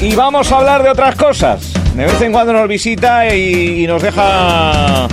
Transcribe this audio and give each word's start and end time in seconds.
Y 0.00 0.14
vamos 0.14 0.50
a 0.52 0.58
hablar 0.58 0.82
de 0.82 0.90
otras 0.90 1.16
cosas. 1.16 1.72
De 1.94 2.04
vez 2.04 2.20
en 2.22 2.30
cuando 2.32 2.52
nos 2.52 2.68
visita 2.68 3.34
y, 3.34 3.82
y 3.84 3.86
nos 3.86 4.00
deja 4.02 5.08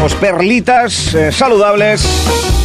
pues, 0.00 0.14
perlitas 0.14 1.14
eh, 1.14 1.30
saludables. 1.30 2.04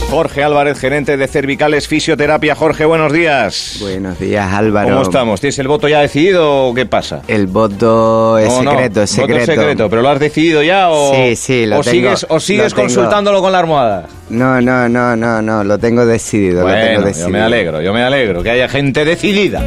Jorge 0.09 0.43
Álvarez, 0.43 0.79
gerente 0.79 1.17
de 1.17 1.27
Cervicales 1.27 1.87
Fisioterapia. 1.87 2.55
Jorge, 2.55 2.83
buenos 2.85 3.13
días. 3.13 3.77
Buenos 3.79 4.17
días, 4.19 4.51
Álvaro. 4.51 4.89
¿Cómo 4.89 5.01
estamos? 5.03 5.39
¿Tienes 5.39 5.59
el 5.59 5.67
voto 5.67 5.87
ya 5.87 5.99
decidido 6.01 6.69
o 6.69 6.73
qué 6.73 6.87
pasa? 6.87 7.21
El 7.27 7.45
voto 7.45 8.39
es 8.39 8.47
No, 8.47 8.63
no, 8.63 8.71
secreto, 8.71 9.03
es 9.03 9.15
voto 9.15 9.27
secreto. 9.27 9.45
secreto, 9.51 9.89
pero 9.91 10.01
lo 10.01 10.09
has 10.09 10.19
decidido 10.19 10.63
ya 10.63 10.89
o, 10.89 11.13
Sí, 11.13 11.35
sí, 11.35 11.65
lo 11.67 11.77
o 11.77 11.81
tengo, 11.83 11.91
sigues, 11.91 12.25
o 12.27 12.39
sigues 12.39 12.73
consultándolo 12.73 13.39
con 13.39 13.51
la 13.51 13.59
almohada. 13.59 14.07
No, 14.31 14.59
no, 14.61 14.89
no, 14.89 15.15
no, 15.15 15.43
no, 15.43 15.63
lo 15.63 15.77
tengo 15.77 16.03
decidido, 16.07 16.67
lo 16.67 16.73
tengo 16.73 16.85
Bueno, 16.87 17.01
decidido. 17.03 17.27
yo 17.27 17.33
me 17.33 17.41
alegro, 17.41 17.81
yo 17.83 17.93
me 17.93 18.01
alegro 18.01 18.41
que 18.41 18.49
haya 18.49 18.67
gente 18.67 19.05
decidida. 19.05 19.61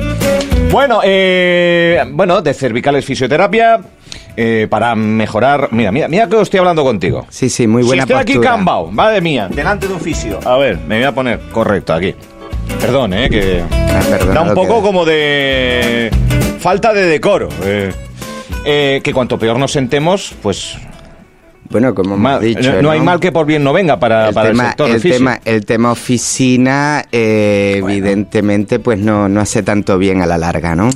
Bueno, 0.73 1.01
eh, 1.05 2.03
bueno, 2.13 2.41
de 2.41 2.55
cervicales 2.55 3.05
fisioterapia 3.05 3.79
eh, 4.37 4.67
para 4.71 4.95
mejorar. 4.95 5.69
Mira, 5.71 5.93
mira, 5.93 6.09
mira 6.09 6.27
que 6.29 6.41
estoy 6.41 6.59
hablando 6.61 6.83
contigo. 6.83 7.27
Sí, 7.29 7.51
sí, 7.51 7.67
muy 7.67 7.83
buena 7.83 8.07
si 8.07 8.13
estoy 8.13 8.23
aquí 8.23 8.41
cambao, 8.41 8.91
madre 8.91 9.21
mía, 9.21 9.49
delante 9.51 9.87
de 9.87 9.93
un 9.93 10.01
fisio. 10.01 10.41
A 10.47 10.57
ver, 10.57 10.79
me 10.89 10.97
voy 10.97 11.05
a 11.05 11.13
poner 11.13 11.41
correcto 11.53 11.93
aquí. 11.93 12.15
Perdón, 12.81 13.13
eh, 13.13 13.29
que 13.29 13.63
Ah, 13.71 14.25
da 14.33 14.41
un 14.41 14.55
poco 14.55 14.77
que- 14.77 14.83
como 14.83 15.05
de 15.05 16.11
falta 16.59 16.95
de 16.95 17.05
decoro. 17.07 17.49
eh. 17.65 17.93
Eh, 18.65 19.01
que 19.05 19.13
cuanto 19.13 19.39
peor 19.39 19.59
nos 19.59 19.73
sentemos, 19.73 20.35
pues 20.41 20.79
Bueno, 21.73 21.95
como 21.95 22.11
hemos 22.15 22.21
mal- 22.21 22.41
dicho, 22.41 22.73
no, 22.75 22.83
no 22.83 22.91
hay 22.93 23.01
mal 23.01 23.19
que 23.19 23.33
por 23.33 23.47
bien 23.47 23.65
no 23.65 23.73
venga 23.73 23.99
para 23.99 24.29
el 24.29 24.35
para 24.35 24.51
el, 24.51 24.55
tema, 24.57 24.69
sector 24.69 24.91
el, 24.91 25.03
tema, 25.03 25.41
el 25.45 25.65
tema 25.67 25.91
oficina, 25.93 27.05
eh, 27.11 27.79
Bueno. 27.81 27.97
evidentemente, 27.97 28.79
pues 28.79 28.99
no, 28.99 29.29
no 29.29 29.41
hace 29.41 29.63
tanto 29.63 29.99
bien 29.99 30.23
a 30.23 30.27
la 30.27 30.39
larga, 30.39 30.75
¿no? 30.77 30.91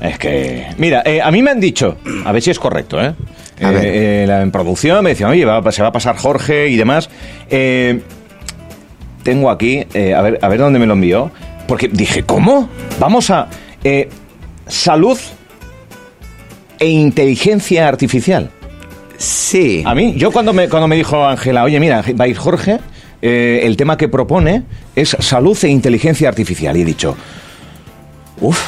Es 0.00 0.18
que, 0.18 0.66
mira, 0.78 1.02
eh, 1.04 1.20
a 1.20 1.30
mí 1.30 1.42
me 1.42 1.50
han 1.50 1.60
dicho, 1.60 1.96
a 2.24 2.32
ver 2.32 2.40
si 2.42 2.50
es 2.50 2.58
correcto, 2.58 3.00
¿eh? 3.00 3.14
A 3.60 3.70
Eh, 3.70 3.74
ver. 3.74 3.84
eh, 3.84 4.24
la- 4.26 4.42
en 4.42 4.50
producción 4.50 5.02
me 5.04 5.10
decían, 5.10 5.30
oye, 5.30 5.44
va- 5.44 5.70
se 5.72 5.82
va 5.82 5.88
a 5.88 5.92
pasar 5.92 6.16
Jorge 6.16 6.68
y 6.68 6.76
demás. 6.76 7.10
Tengo 9.22 9.50
aquí, 9.50 9.80
a, 10.16 10.22
ver, 10.22 10.38
a 10.40 10.48
ver 10.48 10.58
dónde 10.58 10.78
me 10.78 10.86
lo 10.86 10.94
envió, 10.94 11.30
porque 11.66 11.88
dije, 11.88 12.22
¿cómo? 12.22 12.68
Vamos 12.98 13.30
a... 13.30 13.48
salud 14.66 15.18
e 16.78 16.86
inteligencia 16.88 17.88
artificial. 17.88 18.50
Sí. 19.48 19.82
A 19.86 19.94
mí, 19.94 20.12
yo 20.14 20.30
cuando 20.30 20.52
me, 20.52 20.68
cuando 20.68 20.86
me 20.88 20.94
dijo 20.94 21.24
Ángela, 21.24 21.64
oye, 21.64 21.80
mira, 21.80 22.04
va 22.20 22.26
a 22.26 22.28
ir 22.28 22.36
Jorge, 22.36 22.80
eh, 23.22 23.62
el 23.62 23.78
tema 23.78 23.96
que 23.96 24.06
propone 24.06 24.64
es 24.94 25.16
salud 25.20 25.56
e 25.62 25.68
inteligencia 25.68 26.28
artificial. 26.28 26.76
Y 26.76 26.82
he 26.82 26.84
dicho, 26.84 27.16
uff, 28.42 28.60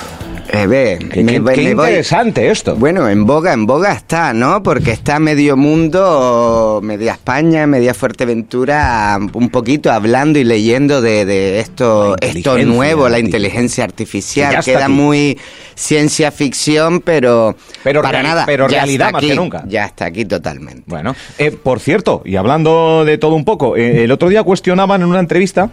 Eh, 0.52 0.66
ve, 0.66 0.98
qué, 1.12 1.22
me 1.22 1.32
qué- 1.34 1.38
voy- 1.40 1.54
qué 1.54 1.62
me 1.62 1.74
voy- 1.74 1.86
interesante 1.90 2.50
esto. 2.50 2.74
Bueno, 2.74 3.08
en 3.08 3.24
boga, 3.24 3.52
en 3.52 3.66
boga 3.66 3.92
está, 3.92 4.32
¿no? 4.32 4.62
Porque 4.64 4.90
está 4.90 5.20
medio 5.20 5.56
mundo, 5.56 6.80
media 6.82 7.12
España, 7.12 7.66
media 7.68 7.94
Fuerteventura, 7.94 9.18
un 9.32 9.48
poquito 9.50 9.92
hablando 9.92 10.38
y 10.40 10.44
leyendo 10.44 11.00
de, 11.00 11.24
de 11.24 11.60
esto, 11.60 12.16
esto 12.20 12.58
nuevo, 12.58 13.08
la 13.08 13.18
inteligencia 13.20 13.84
artificial. 13.84 14.64
Queda 14.64 14.86
aquí. 14.86 14.92
muy 14.92 15.38
ciencia 15.76 16.32
ficción, 16.32 17.00
pero, 17.00 17.56
Pero 17.84 18.02
para 18.02 18.22
nada. 18.22 18.44
pero 18.44 18.68
ya 18.68 18.78
realidad 18.78 19.06
está 19.08 19.12
más 19.12 19.18
aquí, 19.20 19.28
que 19.30 19.36
nunca. 19.36 19.64
Ya 19.68 19.84
está 19.86 20.06
aquí 20.06 20.24
totalmente. 20.24 20.82
Bueno, 20.86 21.14
eh, 21.38 21.52
por 21.52 21.78
cierto, 21.80 22.22
y 22.24 22.34
hablando 22.36 23.04
de 23.04 23.18
todo 23.18 23.34
un 23.36 23.44
poco, 23.44 23.76
eh, 23.76 24.02
el 24.04 24.10
otro 24.10 24.28
día 24.28 24.42
cuestionaban 24.42 25.00
en 25.02 25.08
una 25.08 25.20
entrevista 25.20 25.70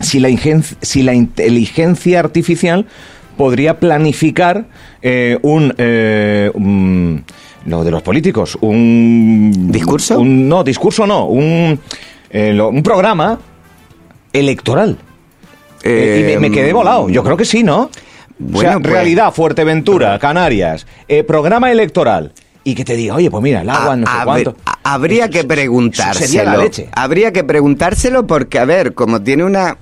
si 0.00 0.20
la, 0.20 0.30
si 0.80 1.02
la 1.02 1.12
inteligencia 1.12 2.18
artificial 2.20 2.86
podría 3.36 3.78
planificar 3.80 4.64
eh, 5.02 5.38
un, 5.42 5.74
eh, 5.78 6.50
un- 6.54 7.24
lo 7.66 7.84
de 7.84 7.90
los 7.90 8.02
políticos, 8.02 8.58
un 8.60 9.68
¿Discurso? 9.70 10.18
un- 10.20 10.48
no, 10.48 10.64
discurso 10.64 11.06
no, 11.06 11.26
un 11.26 11.78
eh, 12.30 12.52
lo- 12.52 12.68
un 12.68 12.82
programa 12.82 13.38
electoral. 14.32 14.98
Eh, 15.82 16.20
y 16.20 16.34
me, 16.40 16.48
me 16.48 16.54
quedé 16.54 16.72
volado. 16.72 17.08
Yo 17.08 17.22
creo 17.24 17.36
que 17.36 17.44
sí, 17.44 17.62
¿no? 17.62 17.82
o 17.82 17.90
sea, 17.90 17.90
Bueno, 18.38 18.80
pues- 18.80 18.92
realidad, 18.92 19.32
Fuerteventura, 19.32 20.18
Canarias, 20.18 20.86
eh, 21.08 21.22
programa 21.24 21.70
electoral. 21.70 22.32
Y 22.64 22.76
que 22.76 22.84
te 22.84 22.94
diga, 22.94 23.16
oye, 23.16 23.28
pues 23.28 23.42
mira, 23.42 23.62
el 23.62 23.70
agua, 23.70 23.92
A- 23.94 23.96
no 23.96 24.06
sé 24.06 24.12
cuánto. 24.24 24.56
habría 24.84 25.28
que 25.28 25.42
preguntárselo. 25.42 26.26
Sería 26.26 26.44
la 26.44 26.56
leche. 26.56 26.88
Habría 26.92 27.32
que 27.32 27.42
preguntárselo 27.42 28.24
porque, 28.26 28.60
a 28.60 28.64
ver, 28.64 28.94
como 28.94 29.20
tiene 29.20 29.42
una 29.42 29.76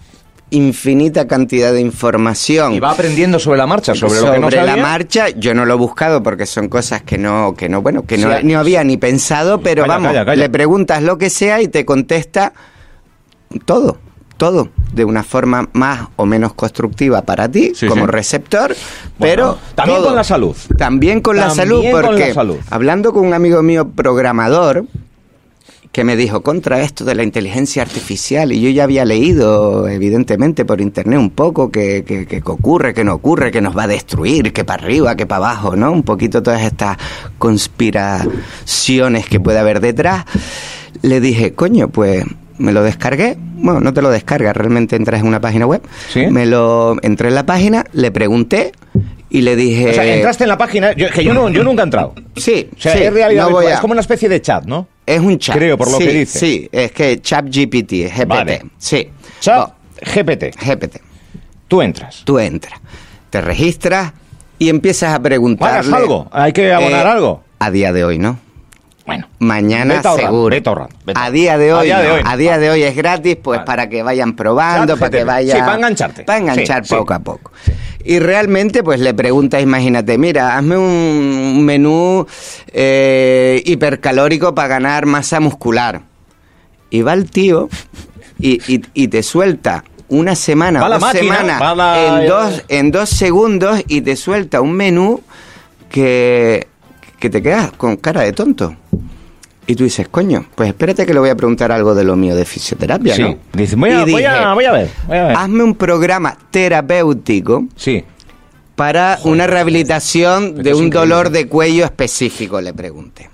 infinita 0.50 1.27
cantidad 1.28 1.72
de 1.72 1.81
información. 1.81 2.72
Y 2.75 2.81
va 2.81 2.91
aprendiendo 2.91 3.38
sobre 3.38 3.59
la 3.59 3.66
marcha, 3.66 3.94
sobre, 3.94 4.21
lo 4.21 4.33
que 4.33 4.38
no 4.41 4.50
la 4.50 4.66
sabía. 4.66 4.83
marcha, 4.83 5.28
yo 5.31 5.55
no 5.55 5.65
lo 5.65 5.75
he 5.75 5.77
buscado 5.77 6.22
porque 6.22 6.47
son 6.47 6.69
cosas 6.69 7.03
que 7.03 7.19
no, 7.19 7.55
que 7.56 7.69
no, 7.69 7.83
bueno, 7.83 8.05
que 8.05 8.19
no, 8.19 8.37
Sí, 8.41 8.53
había 8.55 8.83
ni 8.84 8.97
pensado, 8.97 9.61
pero 9.61 9.83
Calla, 9.83 9.94
vamos, 9.94 10.09
calla, 10.09 10.25
calla. 10.25 10.43
le 10.43 10.50
preguntas 10.50 11.03
lo 11.03 11.19
que 11.19 11.31
sea 11.31 11.61
y 11.62 11.69
te 11.69 11.84
contesta 11.84 12.53
todo, 13.65 13.99
todo, 14.37 14.69
de 14.93 15.05
una 15.05 15.22
forma 15.22 15.69
más 15.72 16.09
o 16.16 16.27
menos 16.27 16.55
constructiva 16.55 17.22
para 17.22 17.49
ti 17.49 17.72
Sí, 17.75 17.87
como 17.87 18.06
sí. 18.06 18.11
receptor, 18.11 18.75
Bueno, 19.19 19.56
pero 19.59 19.59
también 19.75 19.99
todo. 19.99 20.06
con 20.09 20.17
la 20.17 20.25
salud. 20.25 20.56
También 20.78 21.21
con 21.21 21.37
la 21.37 21.50
salud, 21.50 21.84
porque 21.91 22.28
la 22.28 22.34
salud. 22.34 22.56
hablando 22.71 23.12
con 23.12 23.27
un 23.27 23.34
amigo 23.34 23.62
mío 23.62 23.88
programador, 23.91 24.84
que 25.92 26.04
me 26.04 26.16
dijo 26.16 26.42
contra 26.42 26.82
esto 26.82 27.04
de 27.04 27.16
la 27.16 27.24
inteligencia 27.24 27.82
artificial 27.82 28.52
y 28.52 28.60
yo 28.60 28.70
ya 28.70 28.84
había 28.84 29.04
leído 29.04 29.88
evidentemente 29.88 30.64
por 30.64 30.80
internet 30.80 31.18
un 31.18 31.30
poco 31.30 31.70
que, 31.72 32.04
que, 32.06 32.26
que 32.26 32.42
ocurre, 32.44 32.94
que 32.94 33.02
no 33.02 33.14
ocurre, 33.14 33.50
que 33.50 33.60
nos 33.60 33.76
va 33.76 33.82
a 33.84 33.88
destruir, 33.88 34.52
que 34.52 34.64
para 34.64 34.84
arriba, 34.84 35.16
que 35.16 35.26
para 35.26 35.48
abajo, 35.48 35.74
¿no? 35.74 35.90
Un 35.90 36.04
poquito 36.04 36.42
todas 36.42 36.62
estas 36.62 36.96
conspiraciones 37.38 39.26
que 39.26 39.40
puede 39.40 39.58
haber 39.58 39.80
detrás. 39.80 40.24
Le 41.02 41.20
dije, 41.20 41.54
coño, 41.54 41.88
pues 41.88 42.24
me 42.60 42.72
lo 42.72 42.82
descargué. 42.82 43.37
Bueno, 43.38 43.81
no 43.81 43.93
te 43.93 44.00
lo 44.03 44.10
descargas, 44.10 44.56
realmente 44.56 44.97
entras 44.97 45.21
en 45.21 45.26
una 45.26 45.41
página 45.41 45.66
web. 45.66 45.82
¿Sí? 46.09 46.26
Me 46.26 46.47
lo 46.47 46.97
entré 47.03 47.28
en 47.28 47.34
la 47.34 47.44
página, 47.44 47.84
le 47.93 48.10
pregunté 48.10 48.72
y 49.28 49.43
le 49.43 49.56
dije... 49.56 49.91
O 49.91 49.94
sea, 49.94 50.04
entraste 50.15 50.44
en 50.44 50.48
la 50.48 50.59
página, 50.59 50.93
yo- 50.94 51.10
que 51.10 51.22
yo, 51.25 51.34
no, 51.34 51.49
yo 51.50 51.62
nunca 51.65 51.82
he 51.82 51.84
entrado. 51.84 52.15
Sí, 52.37 52.69
O 52.76 52.81
sea, 52.81 52.93
sí, 52.97 53.03
es 53.03 53.12
realidad 53.12 53.49
no 53.50 53.59
a- 53.59 53.72
es 53.72 53.81
como 53.81 53.93
una 53.93 54.00
especie 54.00 54.28
de 54.28 54.41
chat, 54.41 54.65
¿no? 54.65 54.87
Es 55.06 55.20
un 55.20 55.38
chat. 55.38 55.56
Creo, 55.56 55.76
por 55.76 55.91
lo 55.91 55.99
Sí, 55.99 56.04
que 56.06 56.12
dice. 56.12 56.38
Sí, 56.38 56.69
es 56.72 56.93
que 56.93 57.20
chat 57.20 57.44
GPT, 57.47 58.09
GPT. 58.15 58.26
Vale. 58.28 58.62
Sí. 58.78 59.09
Chat 59.41 59.59
Oh, 59.69 59.75
GPT. 60.15 60.54
GPT. 60.56 61.00
Tú 61.69 61.82
entras. 61.82 62.22
Tú 62.25 62.38
entras, 62.38 62.81
te 63.31 63.41
registras 63.41 64.12
y 64.59 64.69
empiezas 64.69 65.15
a 65.15 65.20
preguntarle... 65.22 65.78
¿Pagas 65.91 65.93
algo? 65.93 66.28
¿Hay 66.32 66.53
que 66.53 66.72
abonar 66.72 67.06
Eh, 67.06 67.10
algo? 67.10 67.44
A 67.59 67.70
día 67.70 67.93
de 67.93 68.04
hoy, 68.04 68.19
¿no? 68.19 68.38
Bueno. 69.06 69.27
Mañana 69.38 69.94
Vete 69.97 70.09
ahorrando, 70.09 70.31
seguro. 70.31 70.55
vete 70.55 70.69
ahorrando, 70.69 70.94
vete 71.05 71.19
a 71.21 71.31
día 71.31 71.59
de 71.59 71.71
A 71.71 71.77
hoy, 71.78 71.87
día 71.87 71.99
de 72.00 72.09
no. 72.09 72.15
hoy 72.15 72.22
no. 72.22 72.31
A 72.31 72.37
día 72.37 72.59
de 72.59 72.71
hoy 72.71 72.83
es 72.83 72.94
gratis, 72.94 73.37
pues 73.43 73.59
Vale. 73.59 73.66
para 73.66 73.88
que 73.88 74.03
vayan 74.03 74.37
probando, 74.37 74.93
Chat 74.93 74.99
para 75.00 75.11
que 75.11 75.16
GTP. 75.19 75.27
vaya. 75.27 75.55
Sí, 75.55 75.61
para 75.61 75.75
engancharte. 75.77 76.25
Para 76.25 76.38
enganchar 76.38 76.84
Sí, 76.84 76.91
sí. 76.91 76.94
poco 76.97 77.15
a 77.15 77.19
poco. 77.19 77.50
Y 78.05 78.19
realmente, 78.19 78.83
pues 78.83 79.00
le 79.00 79.12
preguntas, 79.15 79.62
imagínate, 79.62 80.16
mira, 80.19 80.56
hazme 80.56 80.77
un 80.78 81.62
menú 81.65 82.27
eh, 82.72 83.62
hipercalórico 83.66 84.55
para 84.55 84.69
ganar 84.69 85.06
masa 85.06 85.41
muscular. 85.41 86.03
Y 86.91 87.03
va 87.03 87.12
el 87.15 87.31
tío 87.31 87.69
y, 88.38 88.61
y- 88.72 88.82
y 88.94 89.09
te 89.09 89.22
suelta 89.22 89.84
una 90.09 90.34
semana, 90.34 90.81
máquina, 90.99 91.75
la- 91.75 92.21
en, 92.22 92.28
dos, 92.28 92.65
en 92.69 92.91
dos 92.91 93.09
segundos 93.11 93.82
y 93.87 94.00
te 94.03 94.17
suelta 94.17 94.61
un 94.61 94.72
menú 94.72 95.22
que, 95.88 96.67
que 97.20 97.31
te 97.31 97.41
quedas 97.42 97.70
con 97.72 97.97
cara 97.97 98.22
de 98.22 98.32
tonto. 98.32 98.75
Y 99.66 99.76
tú 99.76 99.84
dices, 99.84 100.08
coño, 100.08 100.47
pues 100.56 100.70
espérate 100.70 101.06
que 101.06 101.14
le 101.14 101.20
voy 101.20 101.28
a 101.31 101.36
preguntar 101.36 101.70
algo 101.70 101.94
de 101.94 102.03
lo 102.03 102.16
mío 102.16 102.34
de 102.34 102.44
fisioterapia, 102.44 103.14
Sí. 103.14 103.22
¿no? 103.22 103.36
Dice, 103.53 103.76
voy 103.76 103.91
a, 103.91 104.03
Y 104.03 104.10
voy, 104.10 104.25
a, 104.25 104.32
dije, 104.38 104.54
voy 104.54 104.64
a 104.64 104.72
ver. 104.72 104.91
Voy 105.06 105.16
a 105.19 105.25
ver. 105.26 105.36
Hazme 105.36 105.62
un 105.62 105.75
programa 105.76 106.36
terapéutico 106.50 107.66
Sí. 107.76 108.03
para 108.75 109.19
una 109.25 109.47
rehabilitación 109.47 110.56
de 110.56 110.75
un 110.75 110.90
dolor 110.90 111.31
de 111.31 111.46
cuello 111.46 111.84
específico, 111.84 112.61
le 112.61 112.72
pregunté. 112.75 113.28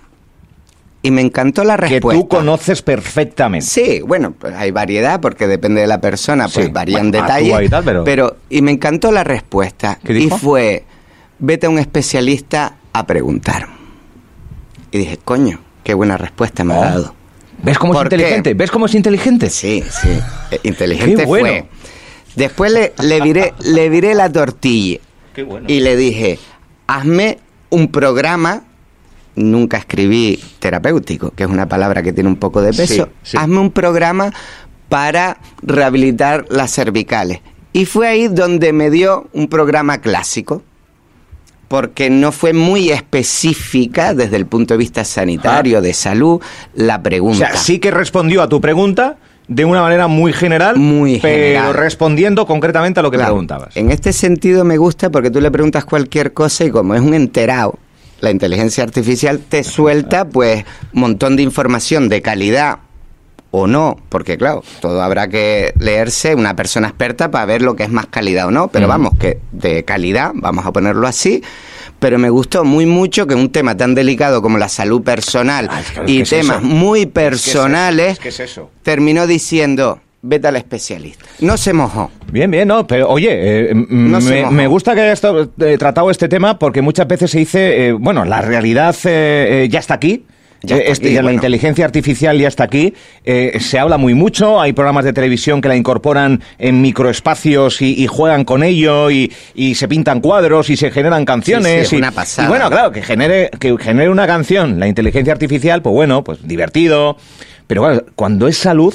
Y 1.03 1.11
me 1.12 1.21
encantó 1.23 1.62
la 1.62 1.77
Que 1.77 1.87
respuesta. 1.87 2.21
tú 2.21 2.29
conoces 2.29 2.83
perfectamente. 2.83 3.65
Sí, 3.65 4.00
bueno, 4.05 4.33
pues 4.37 4.53
hay 4.56 4.73
variedad 4.73 5.21
porque 5.21 5.47
depende 5.47 5.81
de 5.83 5.87
la 5.87 6.00
persona, 6.00 6.49
pues 6.49 6.67
Sí, 6.67 6.73
varían 6.73 7.12
bueno, 7.12 7.23
detalles. 7.23 7.67
y 7.67 7.69
tal, 7.69 8.03
pero- 8.05 8.37
y 8.50 8.61
me 8.61 8.73
encantó 8.73 9.12
la 9.12 9.23
respuesta. 9.23 9.99
¿Qué 10.05 10.19
y 10.19 10.29
fue, 10.29 10.85
vete 11.38 11.67
a 11.67 11.71
un 11.71 11.79
especialista 11.79 12.75
a 12.93 13.06
preguntar. 13.06 13.69
Y 14.97 15.01
dije, 15.01 15.19
coño, 15.23 15.61
qué 15.85 15.93
buena 15.93 16.17
respuesta 16.17 16.65
me 16.65 16.73
ha 16.75 16.79
dado. 16.79 17.15
¿Ves 17.63 17.79
cómo 17.79 17.95
es 17.95 18.03
inteligente? 18.05 18.55
¿Ves 18.55 18.71
cómo 18.71 18.87
es 18.87 18.95
inteligente? 18.95 19.51
Sí, 19.51 19.83
sí. 19.91 20.09
eh, 20.51 20.61
Inteligente 20.63 21.17
Qué 21.17 21.27
bueno. 21.27 21.47
fue. 21.49 21.67
Después 22.35 22.73
le, 22.73 22.93
le, 23.03 23.21
viré, 23.21 23.53
le 23.61 23.89
viré 23.91 24.15
la 24.15 24.31
tortilla. 24.33 24.99
Qué 25.35 25.43
bueno. 25.43 25.67
Y 25.69 25.81
le 25.81 25.97
dije, 25.97 26.39
hazme 26.87 27.39
un 27.71 27.89
programa. 27.89 28.65
Nunca 29.35 29.77
escribí 29.77 30.43
terapéutico, 30.61 31.31
que 31.33 31.43
es 31.45 31.49
una 31.51 31.69
palabra 31.69 32.03
que 32.03 32.15
tiene 32.15 32.31
un 32.31 32.37
poco 32.37 32.63
de 32.63 32.73
peso. 32.73 33.05
Sí, 33.23 33.31
sí. 33.33 33.37
Hazme 33.39 33.59
un 33.59 33.71
programa 33.71 34.33
para 34.89 35.37
rehabilitar 35.61 36.47
las 36.49 36.73
cervicales. 36.75 37.41
Y 37.75 37.85
fue 37.85 38.09
ahí 38.09 38.29
donde 38.29 38.73
me 38.73 38.89
dio 38.89 39.29
un 39.35 39.49
programa 39.49 39.99
clásico. 40.01 40.63
Porque 41.69 42.11
no 42.11 42.33
fue 42.33 42.53
muy 42.53 42.91
específica 42.91 44.15
desde 44.15 44.37
el 44.37 44.47
punto 44.47 44.75
de 44.75 44.79
vista 44.79 45.05
sanitario, 45.05 45.81
de 45.81 45.93
salud, 45.93 46.41
la 46.75 46.97
O 46.97 47.03
pregunta. 47.03 47.39
sea, 47.53 47.57
sí 47.57 47.79
que 47.79 47.91
respondió 47.91 48.43
a 48.43 48.49
tu 48.49 48.61
pregunta 48.61 49.17
de 49.49 49.65
una 49.65 49.81
manera 49.83 50.09
muy 50.09 50.33
general, 50.33 50.77
Muy 50.77 51.19
pero 51.21 51.35
general. 51.37 51.75
respondiendo 51.75 52.47
concretamente 52.47 53.01
a 53.01 53.03
lo 53.03 53.11
que 53.11 53.17
Claro, 53.17 53.33
preguntabas. 53.35 53.77
En 53.77 53.91
este 53.91 54.13
sentido 54.13 54.65
me 54.65 54.77
gusta 54.77 55.11
porque 55.11 55.31
tú 55.31 55.41
le 55.41 55.51
preguntas 55.51 55.85
cualquier 55.85 56.33
cosa 56.33 56.65
y 56.65 56.71
como 56.71 56.95
es 56.95 57.01
un 57.01 57.15
enterado, 57.15 57.79
la 58.21 58.31
inteligencia 58.31 58.83
artificial 58.83 59.41
te 59.41 59.62
suelta 59.62 60.25
pues 60.25 60.65
un 60.93 61.01
montón 61.01 61.37
de 61.37 61.43
información 61.43 62.09
de 62.09 62.23
calidad 62.23 62.79
o 63.62 63.67
no, 63.67 63.97
porque 64.08 64.37
claro, 64.37 64.62
todo 64.81 65.03
habrá 65.03 65.29
que 65.29 65.73
leerse 65.79 66.35
una 66.35 66.55
persona 66.56 66.88
experta 66.88 67.31
para 67.31 67.44
ver 67.47 67.62
lo 67.62 67.75
que 67.76 67.85
es 67.85 67.91
más 67.91 68.06
calidad 68.06 68.47
o 68.47 68.50
no, 68.50 68.69
pero 68.69 68.87
vamos, 68.88 69.12
que 69.19 69.38
de 69.53 69.85
calidad, 69.85 70.32
vamos 70.35 70.67
a 70.67 70.73
ponerlo 70.73 71.06
así, 71.06 71.43
pero 71.99 72.19
me 72.19 72.29
gustó 72.31 72.64
muy 72.64 72.85
mucho 72.87 73.26
que 73.26 73.35
un 73.35 73.50
tema 73.50 73.76
tan 73.76 73.94
delicado 73.94 74.43
como 74.43 74.58
la 74.58 74.69
salud 74.69 75.03
personal 75.03 75.69
Ah, 75.70 75.81
es 75.81 75.91
que- 75.91 76.00
es 76.05 76.11
y 76.11 76.20
es 76.20 76.31
temas 76.31 76.62
muy 76.62 77.06
personales, 77.06 78.19
es 78.23 78.41
eso. 78.41 78.70
terminó 78.82 79.26
diciendo, 79.26 80.00
vete 80.23 80.49
al 80.49 80.56
especialista. 80.56 81.25
No 81.41 81.56
se 81.56 81.73
mojó. 81.73 82.11
Bien, 82.31 82.50
bien, 82.50 82.69
no, 82.69 82.87
pero 82.87 83.09
oye, 83.09 83.70
eh, 83.70 83.75
No 83.75 84.20
me, 84.20 84.50
me 84.50 84.67
gusta 84.67 84.94
que 84.94 85.00
hayas 85.02 85.23
eh, 85.25 85.79
tratado 85.79 86.11
este 86.11 86.29
tema 86.29 86.59
porque 86.59 86.82
muchas 86.82 87.06
veces 87.09 87.31
se 87.31 87.38
dice, 87.38 87.88
eh, 87.88 87.93
bueno, 87.93 88.25
la 88.25 88.43
realidad 88.43 88.94
eh, 89.05 89.69
ya 89.70 89.79
está 89.79 89.94
aquí. 89.94 90.25
Ya 90.62 90.76
Eh, 90.76 90.85
este- 90.91 91.06
aquí, 91.08 91.14
ya 91.14 91.23
La 91.23 91.32
inteligencia 91.32 91.85
artificial 91.85 92.38
ya 92.38 92.49
está 92.49 92.64
aquí. 92.64 92.94
eh, 93.25 93.58
se 93.61 93.79
habla 93.79 93.99
muy 93.99 94.14
mucho. 94.14 94.61
Hay 94.61 94.73
programas 94.73 95.05
de 95.05 95.12
televisión 95.12 95.61
que 95.61 95.69
la 95.69 95.76
incorporan 95.76 96.43
en 96.58 96.81
microespacios 96.82 97.82
y, 97.82 98.03
y 98.03 98.06
juegan 98.06 98.44
con 98.44 98.62
ello 98.62 99.11
y, 99.11 99.32
y 99.55 99.75
se 99.75 99.87
pintan 99.87 100.20
cuadros 100.20 100.70
y 100.70 100.76
se 100.76 100.91
generan 100.91 101.25
canciones. 101.25 101.67
Sí, 101.73 101.79
sí, 101.79 101.82
es 101.87 101.93
y, 101.93 101.97
una 101.97 102.11
pasada. 102.12 102.47
y 102.47 102.50
bueno, 102.50 102.69
claro, 102.70 102.91
que 102.91 103.03
genere, 103.03 103.50
que 103.61 103.76
genere 103.79 104.08
una 104.08 104.26
canción 104.26 104.81
la 104.81 104.87
inteligencia 104.88 105.32
artificial, 105.32 105.82
pues 105.82 105.93
bueno, 105.94 106.25
pues 106.25 106.47
divertido. 106.47 107.17
Pero 107.67 107.82
claro, 107.82 108.06
cuando 108.14 108.49
es 108.49 108.56
salud, 108.56 108.94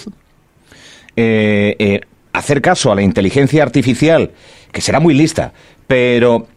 eh, 1.16 1.76
eh, 1.80 2.02
hacer 2.34 2.62
caso 2.62 2.92
a 2.92 2.96
la 2.96 3.02
inteligencia 3.02 3.64
artificial, 3.64 4.32
que 4.72 4.82
será 4.82 5.00
muy 5.00 5.14
lista, 5.14 5.54
pero 5.88 6.48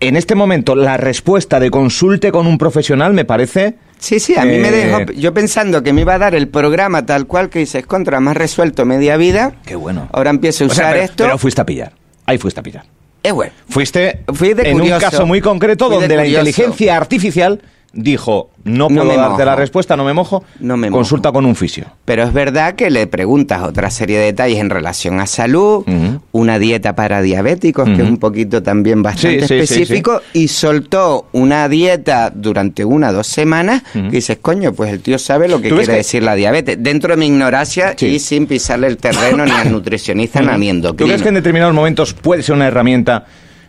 en 0.00 0.16
este 0.16 0.34
momento 0.34 0.74
la 0.74 0.96
respuesta 0.96 1.58
de 1.60 1.70
consulte 1.70 2.30
con 2.32 2.46
un 2.46 2.58
profesional 2.58 3.12
me 3.14 3.24
parece... 3.24 3.76
Sí, 3.98 4.20
sí, 4.20 4.34
a 4.36 4.44
mí 4.44 4.58
me 4.58 4.68
Eh, 4.68 4.72
dejó, 4.72 5.12
yo 5.12 5.32
pensando 5.32 5.82
que 5.82 5.92
me 5.94 6.02
iba 6.02 6.14
a 6.14 6.18
dar 6.18 6.34
el 6.34 6.48
programa 6.48 7.06
tal 7.06 7.26
cual 7.26 7.48
que 7.48 7.60
dices, 7.60 7.86
contra, 7.86 8.20
más 8.20 8.36
resuelto 8.36 8.84
media 8.84 9.16
vida. 9.16 9.54
Qué 9.64 9.74
bueno. 9.74 10.08
Ahora 10.12 10.30
empiezo 10.30 10.64
a 10.64 10.66
O 10.66 10.70
sea, 10.70 10.84
usar 10.84 10.92
pero, 10.94 11.04
esto. 11.04 11.24
pero 11.24 11.38
fuiste 11.38 11.60
a 11.62 11.66
pillar. 11.66 11.92
Ahí 12.26 12.36
fuiste 12.36 12.60
a 12.60 12.62
pillar. 12.62 12.84
es 13.22 13.32
bueno. 13.32 13.52
Fuiste 13.68 14.20
Fui 14.34 14.52
de 14.52 14.68
en 14.70 14.80
un 14.80 14.88
caso 15.00 15.24
muy 15.26 15.40
concreto 15.40 15.86
Fui 15.86 15.94
donde 15.96 16.14
la 16.14 16.26
inteligencia 16.26 16.96
artificial 16.96 17.62
dijo, 17.96 18.50
no 18.64 18.88
No 18.88 18.88
puedo 18.88 19.04
me 19.04 19.16
darte 19.16 19.30
mojo. 19.32 19.44
la 19.46 19.56
respuesta, 19.56 19.96
no 19.96 20.04
me 20.04 20.12
mojo, 20.12 20.44
No 20.60 20.76
me 20.76 20.90
consulta 20.90 21.30
mojo. 21.30 21.34
con 21.38 21.46
un 21.46 21.56
fisio. 21.56 21.86
Pero 22.04 22.22
es 22.24 22.32
verdad 22.32 22.74
que 22.74 22.90
le 22.90 23.06
preguntas 23.06 23.62
otra 23.62 23.90
serie 23.90 24.18
de 24.18 24.26
detalles 24.26 24.58
en 24.58 24.70
relación 24.70 25.18
a 25.18 25.26
salud, 25.26 25.84
una 26.32 26.58
dieta 26.58 26.94
para 26.94 27.22
diabéticos, 27.22 27.88
que 27.88 28.02
es 28.02 28.08
un 28.08 28.18
poquito 28.18 28.62
también 28.62 29.02
bastante 29.02 29.40
Sí, 29.40 29.46
sí, 29.46 29.66
sí, 29.66 29.82
específico, 29.82 30.20
y 30.34 30.48
soltó 30.48 31.26
una 31.32 31.68
dieta 31.68 32.30
durante 32.34 32.84
una 32.84 33.10
o 33.10 33.12
dos 33.14 33.26
semanas, 33.26 33.82
que 33.92 34.00
dices, 34.10 34.38
coño, 34.42 34.72
pues 34.72 34.92
el 34.92 35.00
tío 35.00 35.18
sabe 35.18 35.48
lo 35.48 35.60
que 35.60 35.68
¿Tú 35.70 35.76
ves 35.76 35.86
quiere 35.86 35.94
que- 35.94 36.04
decir 36.04 36.22
la 36.22 36.34
diabetes, 36.34 36.76
dentro 36.80 37.14
de 37.14 37.16
mi 37.16 37.26
ignorancia 37.26 37.94
y 37.98 38.18
sin 38.18 38.46
pisarle 38.46 38.88
el 38.88 38.98
terreno 38.98 39.44
ni 39.46 39.52
al 39.52 39.72
nutricionista 39.72 40.40
ni 40.42 40.66
¿Tú 40.82 40.96
crees 40.96 41.22
que 41.22 41.28
en 41.28 41.34
determinados 41.34 41.74
momentos 41.74 42.12
puede 42.12 42.42
ser 42.42 42.54
una 42.56 42.66
herramienta 42.66 43.24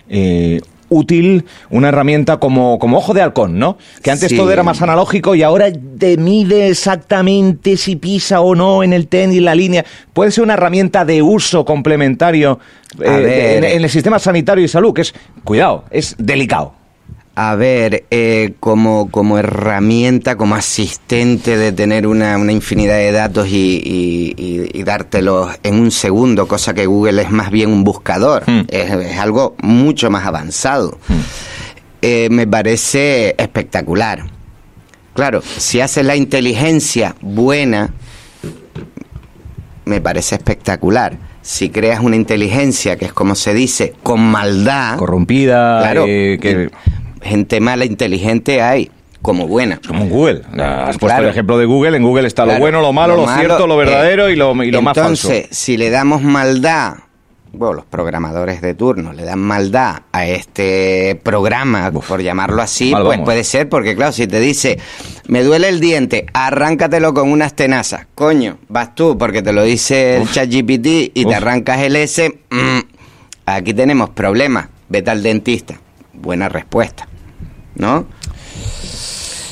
eh, 0.09 0.59
útil, 0.89 1.45
una 1.69 1.89
herramienta 1.89 2.37
como, 2.37 2.79
como 2.79 2.97
ojo 2.97 3.13
de 3.13 3.21
halcón, 3.21 3.59
¿no? 3.59 3.77
Que 4.01 4.11
antes 4.11 4.29
Sí. 4.29 4.37
todo 4.37 4.51
era 4.51 4.63
más 4.63 4.81
analógico 4.81 5.35
y 5.35 5.43
ahora 5.43 5.67
te 5.97 6.17
mide 6.17 6.69
exactamente 6.69 7.77
si 7.77 7.95
pisa 7.95 8.41
o 8.41 8.55
no 8.55 8.83
en 8.83 8.93
el 8.93 9.07
tenis 9.07 9.41
la 9.41 9.55
línea. 9.55 9.85
Puede 10.13 10.31
ser 10.31 10.43
una 10.43 10.53
herramienta 10.53 11.05
de 11.05 11.21
uso 11.21 11.65
complementario 11.65 12.59
eh, 13.03 13.61
en 13.73 13.83
el 13.83 13.89
sistema 13.89 14.19
sanitario 14.19 14.63
y 14.63 14.67
salud, 14.67 14.93
que 14.93 15.01
es, 15.01 15.13
cuidado, 15.43 15.85
es 15.91 16.15
delicado. 16.17 16.73
A 17.39 17.53
ver, 17.53 18.05
eh, 18.09 18.53
como, 18.59 19.11
como 19.11 19.37
herramienta, 19.37 20.37
como 20.37 20.55
asistente 20.55 21.55
de 21.55 21.71
tener 21.71 22.07
una, 22.07 22.35
una 22.35 22.51
infinidad 22.51 22.95
de 22.97 23.11
datos 23.11 23.47
y, 23.49 23.79
y- 23.85 24.33
y- 24.35 24.71
y 24.73 24.83
dártelos 24.83 25.51
en 25.61 25.75
un 25.79 25.91
segundo, 25.91 26.47
cosa 26.47 26.73
que 26.73 26.87
Google 26.87 27.21
es 27.21 27.29
más 27.29 27.51
bien 27.51 27.69
un 27.69 27.83
buscador, 27.83 28.41
Hmm. 28.47 28.61
es, 28.69 28.89
es 28.91 29.17
algo 29.19 29.55
mucho 29.61 30.09
más 30.09 30.25
avanzado. 30.25 30.97
Eh, 32.01 32.27
me 32.31 32.47
parece 32.47 33.35
espectacular. 33.37 34.23
Claro, 35.13 35.43
si 35.43 35.79
haces 35.79 36.03
la 36.07 36.15
inteligencia 36.15 37.15
buena, 37.21 37.93
me 39.85 40.01
parece 40.01 40.33
espectacular. 40.35 41.17
Si 41.43 41.69
creas 41.69 41.99
una 42.01 42.15
inteligencia 42.15 42.95
que 42.97 43.05
es 43.05 43.13
como 43.13 43.35
se 43.35 43.53
dice, 43.53 43.93
con 44.01 44.21
maldad, 44.21 44.97
Corrompida, 44.97 45.81
Claro. 45.81 46.05
eh, 46.07 46.39
que, 46.41 46.69
gente 47.27 47.59
mala 47.59 47.85
inteligente 47.85 48.61
hay 48.61 48.89
como 49.21 49.47
buena. 49.47 49.79
como 49.85 50.03
en 50.03 50.09
Google. 50.09 50.41
Has 50.57 50.97
puesto 50.97 51.07
Claro. 51.07 51.23
el 51.25 51.29
ejemplo 51.31 51.57
de 51.57 51.65
Google. 51.65 51.97
En 51.97 52.03
Google 52.03 52.27
está 52.27 52.45
lo 52.45 52.57
bueno, 52.59 52.81
lo 52.81 52.93
malo, 52.93 53.15
lo, 53.15 53.25
malo, 53.25 53.39
cierto, 53.39 53.67
lo 53.67 53.81
eh, 53.81 53.85
verdadero 53.85 54.29
y 54.29 54.35
lo, 54.35 54.63
y 54.63 54.71
lo 54.71 54.81
más 54.81 54.95
falso. 54.95 55.29
Entonces, 55.31 55.57
si 55.57 55.75
le 55.77 55.89
damos 55.89 56.21
maldad, 56.21 56.95
bueno, 57.51 57.73
los 57.75 57.85
programadores 57.85 58.61
de 58.61 58.75
turno 58.75 59.13
le 59.13 59.23
dan 59.23 59.39
maldad 59.39 60.01
a 60.11 60.27
este 60.27 61.19
programa, 61.23 61.89
Uf, 61.93 62.07
por 62.07 62.21
llamarlo 62.21 62.61
así, 62.61 62.91
pues 62.91 63.03
vamos. 63.03 63.25
puede 63.25 63.43
ser, 63.43 63.67
porque 63.67 63.95
claro, 63.95 64.11
si 64.11 64.27
te 64.27 64.39
dice, 64.39 64.77
me 65.27 65.43
duele 65.43 65.69
el 65.69 65.79
diente, 65.79 66.27
arráncatelo 66.33 67.13
con 67.13 67.31
unas 67.31 67.55
tenazas, 67.55 68.05
coño, 68.13 68.59
vas 68.69 68.93
tú, 68.93 69.17
porque 69.17 69.41
te 69.41 69.51
lo 69.53 69.63
dice 69.63 70.17
el 70.17 70.29
ChatGPT 70.29 71.11
y 71.15 71.23
Uf. 71.25 71.29
te 71.31 71.35
arrancas 71.35 71.79
el 71.81 71.95
S, 71.95 72.37
mm, 72.51 72.79
aquí 73.47 73.73
tenemos 73.73 74.09
problemas, 74.11 74.67
vete 74.89 75.09
al 75.09 75.23
dentista. 75.23 75.79
Buena 76.13 76.49
respuesta, 76.49 77.07
¿no? 77.77 78.05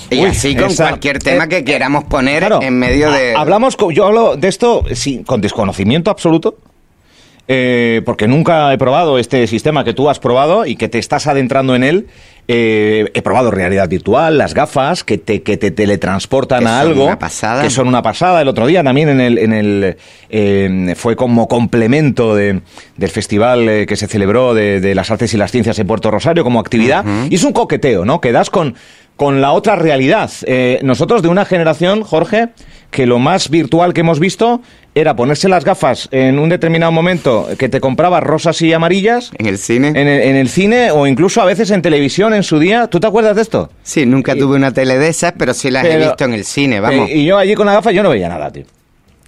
Y 0.09 0.19
Uy, 0.19 0.25
así 0.29 0.55
con 0.55 0.65
esa- 0.69 0.89
cualquier 0.89 1.19
tema 1.19 1.45
eh, 1.45 1.49
que 1.49 1.63
queramos 1.65 2.03
poner 2.03 2.39
Claro, 2.39 2.61
en 2.61 2.77
medio 2.77 3.11
de... 3.11 3.33
ha- 3.35 3.39
Hablamos, 3.41 3.75
con- 3.75 3.93
yo 3.93 4.05
hablo 4.05 4.35
de 4.37 4.47
esto 4.47 4.83
sí, 4.93 5.23
con 5.25 5.41
desconocimiento 5.41 6.11
absoluto. 6.11 6.57
Eh, 7.47 8.01
porque 8.05 8.27
nunca 8.27 8.71
he 8.73 8.77
probado 8.77 9.19
este 9.19 9.45
sistema 9.47 9.83
que 9.83 9.93
tú 9.93 10.09
has 10.09 10.19
probado 10.19 10.65
y 10.65 10.75
que 10.75 10.87
te 10.89 10.97
estás 10.99 11.27
adentrando 11.27 11.75
en 11.75 11.83
él. 11.83 12.07
Eh, 12.47 13.09
he 13.15 13.23
probado 13.23 13.49
realidad 13.49 13.89
virtual, 13.89 14.37
las 14.37 14.53
gafas 14.53 15.03
que 15.03 15.17
te, 15.17 15.41
que 15.41 15.57
te 15.57 15.71
teletransportan 15.71 16.59
Que 16.59 16.65
a 16.65 16.81
son 16.81 16.89
algo. 16.91 17.05
una 17.05 17.17
pasada. 17.17 17.63
Que 17.63 17.71
son 17.71 17.87
una 17.87 18.03
pasada. 18.03 18.39
El 18.41 18.47
otro 18.47 18.67
día 18.67 18.83
también 18.83 19.09
en 19.09 19.19
el, 19.19 19.37
en 19.39 19.51
el 19.53 19.97
eh, 20.29 20.93
fue 20.95 21.15
como 21.15 21.47
complemento 21.47 22.35
de- 22.35 22.61
del 22.97 23.09
festival 23.09 23.67
eh, 23.67 23.85
que 23.87 23.95
se 23.95 24.05
celebró 24.07 24.53
de, 24.53 24.79
de 24.79 24.93
las 24.93 25.09
artes 25.09 25.33
y 25.33 25.37
las 25.37 25.51
ciencias 25.51 25.79
en 25.79 25.87
Puerto 25.87 26.11
Rosario 26.11 26.43
como 26.43 26.59
actividad. 26.59 27.03
Y 27.31 27.35
es 27.35 27.43
un 27.43 27.51
coqueteo, 27.51 28.05
¿no? 28.05 28.21
Que 28.21 28.31
das 28.31 28.51
con, 28.51 28.75
con 29.15 29.41
la 29.41 29.51
otra 29.53 29.75
realidad. 29.75 30.29
Eh, 30.45 30.79
nosotros 30.83 31.21
de 31.21 31.27
una 31.29 31.45
generación, 31.45 32.03
Jorge, 32.03 32.49
que 32.91 33.05
lo 33.05 33.19
más 33.19 33.49
virtual 33.49 33.93
que 33.93 34.01
hemos 34.01 34.19
visto 34.19 34.61
era 34.93 35.15
ponerse 35.15 35.49
las 35.49 35.65
gafas 35.65 36.07
en 36.11 36.39
un 36.39 36.47
determinado 36.49 36.91
momento 36.91 37.47
que 37.57 37.67
te 37.67 37.81
comprabas 37.81 38.23
rosas 38.23 38.61
y 38.61 38.71
amarillas 38.71 39.31
En 39.37 39.45
el 39.47 39.57
cine. 39.57 39.89
en 39.89 39.97
el, 39.97 40.21
en 40.21 40.35
el 40.37 40.47
cine 40.49 40.91
o 40.91 41.05
incluso 41.05 41.41
a 41.41 41.45
veces 41.45 41.71
en 41.71 41.81
televisión 41.81 42.33
en 42.33 42.43
su 42.43 42.59
día. 42.59 42.87
¿Tú 42.87 42.99
te 42.99 43.07
acuerdas 43.07 43.35
de 43.35 43.41
esto? 43.41 43.69
Sí, 43.83 44.05
nunca 44.05 44.35
Y- 44.35 44.39
tuve 44.39 44.55
una 44.55 44.71
tele 44.71 44.97
de 44.97 45.09
esas, 45.09 45.33
pero 45.37 45.53
sí 45.53 45.69
las 45.71 45.85
he 45.85 45.97
visto 45.97 46.23
en 46.23 46.33
el 46.33 46.45
cine, 46.45 46.79
vamos. 46.79 47.09
Eh, 47.09 47.17
y 47.17 47.25
yo 47.25 47.37
allí 47.37 47.55
con 47.55 47.65
la 47.65 47.73
gafa 47.73 47.91
yo 47.91 48.03
no 48.03 48.09
veía 48.09 48.29
nada, 48.29 48.51
tío. 48.51 48.63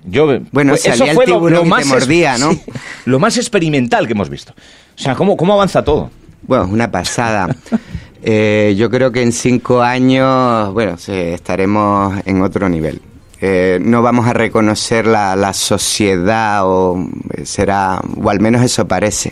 Yo, 0.05 0.39
Bueno, 0.51 0.71
pues 0.73 0.83
salía 0.83 1.11
el 1.11 1.17
tiburón 1.19 1.67
y 1.67 1.71
te 1.81 1.85
mordía, 1.85 2.37
¿no? 2.37 2.51
sí, 2.53 2.61
lo 3.05 3.19
más 3.19 3.35
experimental 3.37 4.05
que 4.07 4.13
hemos 4.13 4.29
visto. 4.29 4.53
O 4.97 5.01
sea, 5.01 5.15
cómo, 5.15 5.35
cómo 5.35 5.53
avanza 5.53 5.83
todo. 5.83 6.09
Bueno, 6.43 6.63
es 6.65 6.71
una 6.71 6.89
pasada. 6.89 7.53
Eh, 8.29 8.75
yo 8.77 8.89
creo 8.89 9.09
que 9.09 9.21
en 9.21 9.31
cinco 9.31 9.81
años, 9.81 10.73
bueno, 10.73 10.97
sí, 10.97 11.13
estaremos 11.13 12.13
en 12.25 12.41
otro 12.41 12.67
nivel. 12.67 13.01
Eh, 13.39 13.79
no 13.81 14.01
vamos 14.01 14.27
a 14.27 14.33
reconocer 14.33 15.07
la, 15.07 15.33
la 15.37 15.53
sociedad 15.53 16.63
o 16.65 17.07
eh, 17.33 17.45
será, 17.45 18.01
o 18.21 18.29
al 18.29 18.41
menos 18.41 18.63
eso 18.63 18.85
parece. 18.85 19.31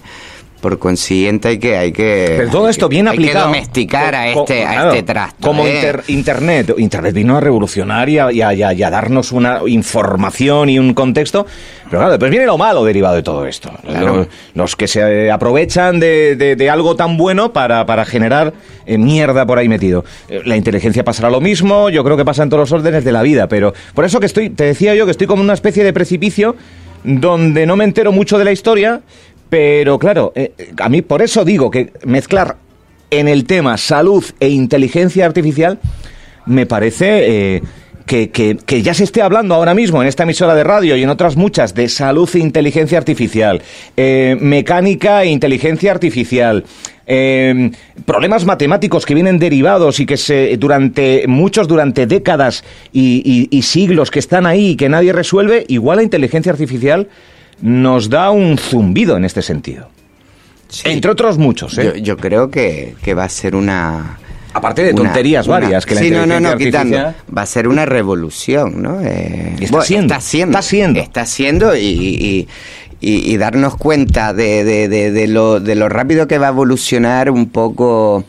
Por 0.66 0.80
consiguiente 0.80 1.48
hay 1.50 1.60
que 1.60 1.78
hay 1.78 1.92
que 1.92 2.34
Pero 2.38 2.50
todo 2.50 2.70
esto 2.70 2.90
bien 2.90 3.08
hay 3.08 3.14
aplicado. 3.14 3.46
que 3.52 3.52
domesticar 3.54 4.16
a 4.16 4.30
este 4.30 4.66
a 4.66 4.72
claro, 4.72 4.90
este 4.94 5.04
trasto. 5.04 5.48
Como 5.48 5.64
¿eh? 5.68 5.76
inter- 5.76 6.04
Internet. 6.08 6.74
Internet 6.80 7.14
vino 7.14 7.38
a 7.38 7.40
revolucionar 7.40 8.10
y 8.10 8.18
a, 8.18 8.32
y 8.32 8.42
a- 8.42 8.52
y 8.52 8.64
a- 8.64 8.74
y 8.74 8.82
a 8.82 8.90
darnos 8.90 9.32
una 9.32 9.60
información 9.68 10.70
y 10.70 10.80
un 10.80 10.96
contexto. 10.96 11.46
Pero 11.84 12.00
claro, 12.00 12.10
después 12.10 12.32
viene 12.32 12.48
lo 12.48 12.58
malo 12.58 12.84
derivado 12.84 13.14
de 13.16 13.22
todo 13.22 13.46
esto. 13.46 13.70
Claro. 13.84 14.16
Los, 14.16 14.28
los 14.56 14.76
que 14.76 14.88
se 14.88 15.02
eh, 15.28 15.32
aprovechan 15.32 16.00
de, 16.00 16.36
de- 16.36 16.56
de 16.56 16.70
algo 16.72 16.96
tan 16.96 17.16
bueno 17.16 17.54
para, 17.54 17.86
para 17.86 18.04
generar 18.04 18.52
eh, 18.88 18.98
mierda 18.98 19.46
por 19.46 19.60
ahí 19.60 19.70
metido. 19.70 20.04
La 20.46 20.56
inteligencia 20.58 21.04
pasará 21.06 21.30
lo 21.30 21.42
mismo, 21.42 21.92
yo 21.92 22.04
creo 22.04 22.18
que 22.18 22.26
pasa 22.26 22.42
en 22.42 22.50
todos 22.50 22.62
los 22.62 22.72
órdenes 22.72 23.04
de 23.06 23.12
la 23.12 23.22
vida, 23.22 23.48
pero 23.48 23.72
por 23.94 24.04
eso 24.04 24.20
que 24.20 24.26
estoy, 24.26 24.50
te 24.50 24.64
decía 24.64 24.96
yo 24.96 25.06
que 25.06 25.12
estoy 25.12 25.28
como 25.28 25.44
una 25.44 25.54
especie 25.54 25.84
de 25.84 25.94
precipicio 25.94 26.56
donde 27.04 27.68
no 27.68 27.76
me 27.76 27.84
entero 27.84 28.12
mucho 28.12 28.40
de 28.40 28.46
la 28.46 28.52
historia, 28.52 29.02
pero 29.50 30.00
claro, 30.00 30.32
eh, 30.36 30.54
a 30.78 30.90
mí 30.90 31.02
por 31.02 31.22
eso 31.22 31.46
digo 31.46 31.70
que 31.72 31.94
mezclar 32.04 32.58
en 33.12 33.28
el 33.28 33.46
tema 33.46 33.78
salud 33.78 34.24
e 34.40 34.50
inteligencia 34.50 35.26
artificial, 35.26 35.80
me 36.46 36.66
parece... 36.66 37.56
Eh, 37.56 37.62
que, 38.06 38.30
que, 38.30 38.82
ya 38.82 38.94
se 38.94 39.04
esté 39.04 39.22
hablando 39.22 39.56
ahora 39.56 39.74
mismo 39.74 40.02
en 40.02 40.08
esta 40.08 40.24
emisora 40.24 40.54
de 40.54 40.64
radio 40.64 40.96
y 40.96 41.04
en 41.04 41.10
otras 41.10 41.36
muchas 41.36 41.74
de 41.74 41.90
salud 41.90 42.30
e 42.34 42.40
inteligencia 42.40 42.98
artificial, 42.98 43.62
eh, 43.98 44.38
mecánica 44.40 45.24
e 45.24 45.28
inteligencia 45.28 45.92
artificial, 45.92 46.66
eh, 47.08 47.72
problemas 48.06 48.46
matemáticos 48.46 49.06
que 49.06 49.16
vienen 49.16 49.40
derivados 49.40 50.00
y 50.00 50.06
que 50.06 50.18
se 50.18 50.56
durante 50.58 51.26
muchos 51.28 51.68
durante 51.68 52.06
décadas 52.06 52.64
y, 52.94 53.22
y, 53.26 53.56
y 53.56 53.62
siglos 53.64 54.12
que 54.12 54.20
están 54.20 54.46
ahí 54.46 54.70
y 54.70 54.76
que 54.76 54.90
nadie 54.90 55.12
resuelve, 55.12 55.66
igual 55.68 55.98
la 55.98 56.04
inteligencia 56.04 56.52
artificial 56.52 57.08
nos 57.62 58.10
da 58.10 58.32
un 58.32 58.58
zumbido 58.58 59.18
en 59.18 59.26
este 59.26 59.42
sentido. 59.42 59.90
Sí. 60.68 60.90
Entre 60.90 61.12
otros 61.12 61.38
muchos. 61.38 61.78
¿eh? 61.78 61.86
Yo, 61.86 61.96
yo, 61.96 62.18
creo 62.18 62.50
que, 62.50 62.96
que, 63.02 63.14
va 63.14 63.26
a 63.26 63.30
ser 63.30 63.56
una... 63.56 64.20
Aparte 64.54 64.84
de 64.84 64.94
tonterías 64.94 65.48
una, 65.48 65.60
varias 65.60 65.86
que 65.86 65.96
la 65.96 66.02
sí, 66.02 66.12
no, 66.12 66.26
no, 66.26 66.40
no, 66.40 66.58
quitando. 66.58 67.14
Va 67.36 67.42
a 67.42 67.46
ser 67.46 67.68
una 67.68 67.86
revolución, 67.86 68.82
¿no? 68.82 69.02
Eh, 69.02 69.56
está, 69.60 69.72
bueno, 69.72 69.86
siendo, 69.86 70.14
está 70.14 70.22
siendo. 70.22 70.58
Está 70.58 70.62
siendo. 70.62 71.00
Está 71.02 71.26
siendo 71.26 71.76
y, 71.76 71.82
y, 71.82 72.48
y, 73.02 73.34
y 73.34 73.38
darnos 73.38 73.76
cuenta 73.76 74.34
de, 74.34 74.64
de, 74.64 74.88
de, 74.88 75.12
de, 75.12 75.28
lo, 75.28 75.60
de 75.60 75.76
lo 75.76 75.90
rápido 75.90 76.28
que 76.28 76.38
va 76.38 76.48
a 76.48 76.52
evolucionar 76.52 77.30
un 77.30 77.50
poco 77.50 78.24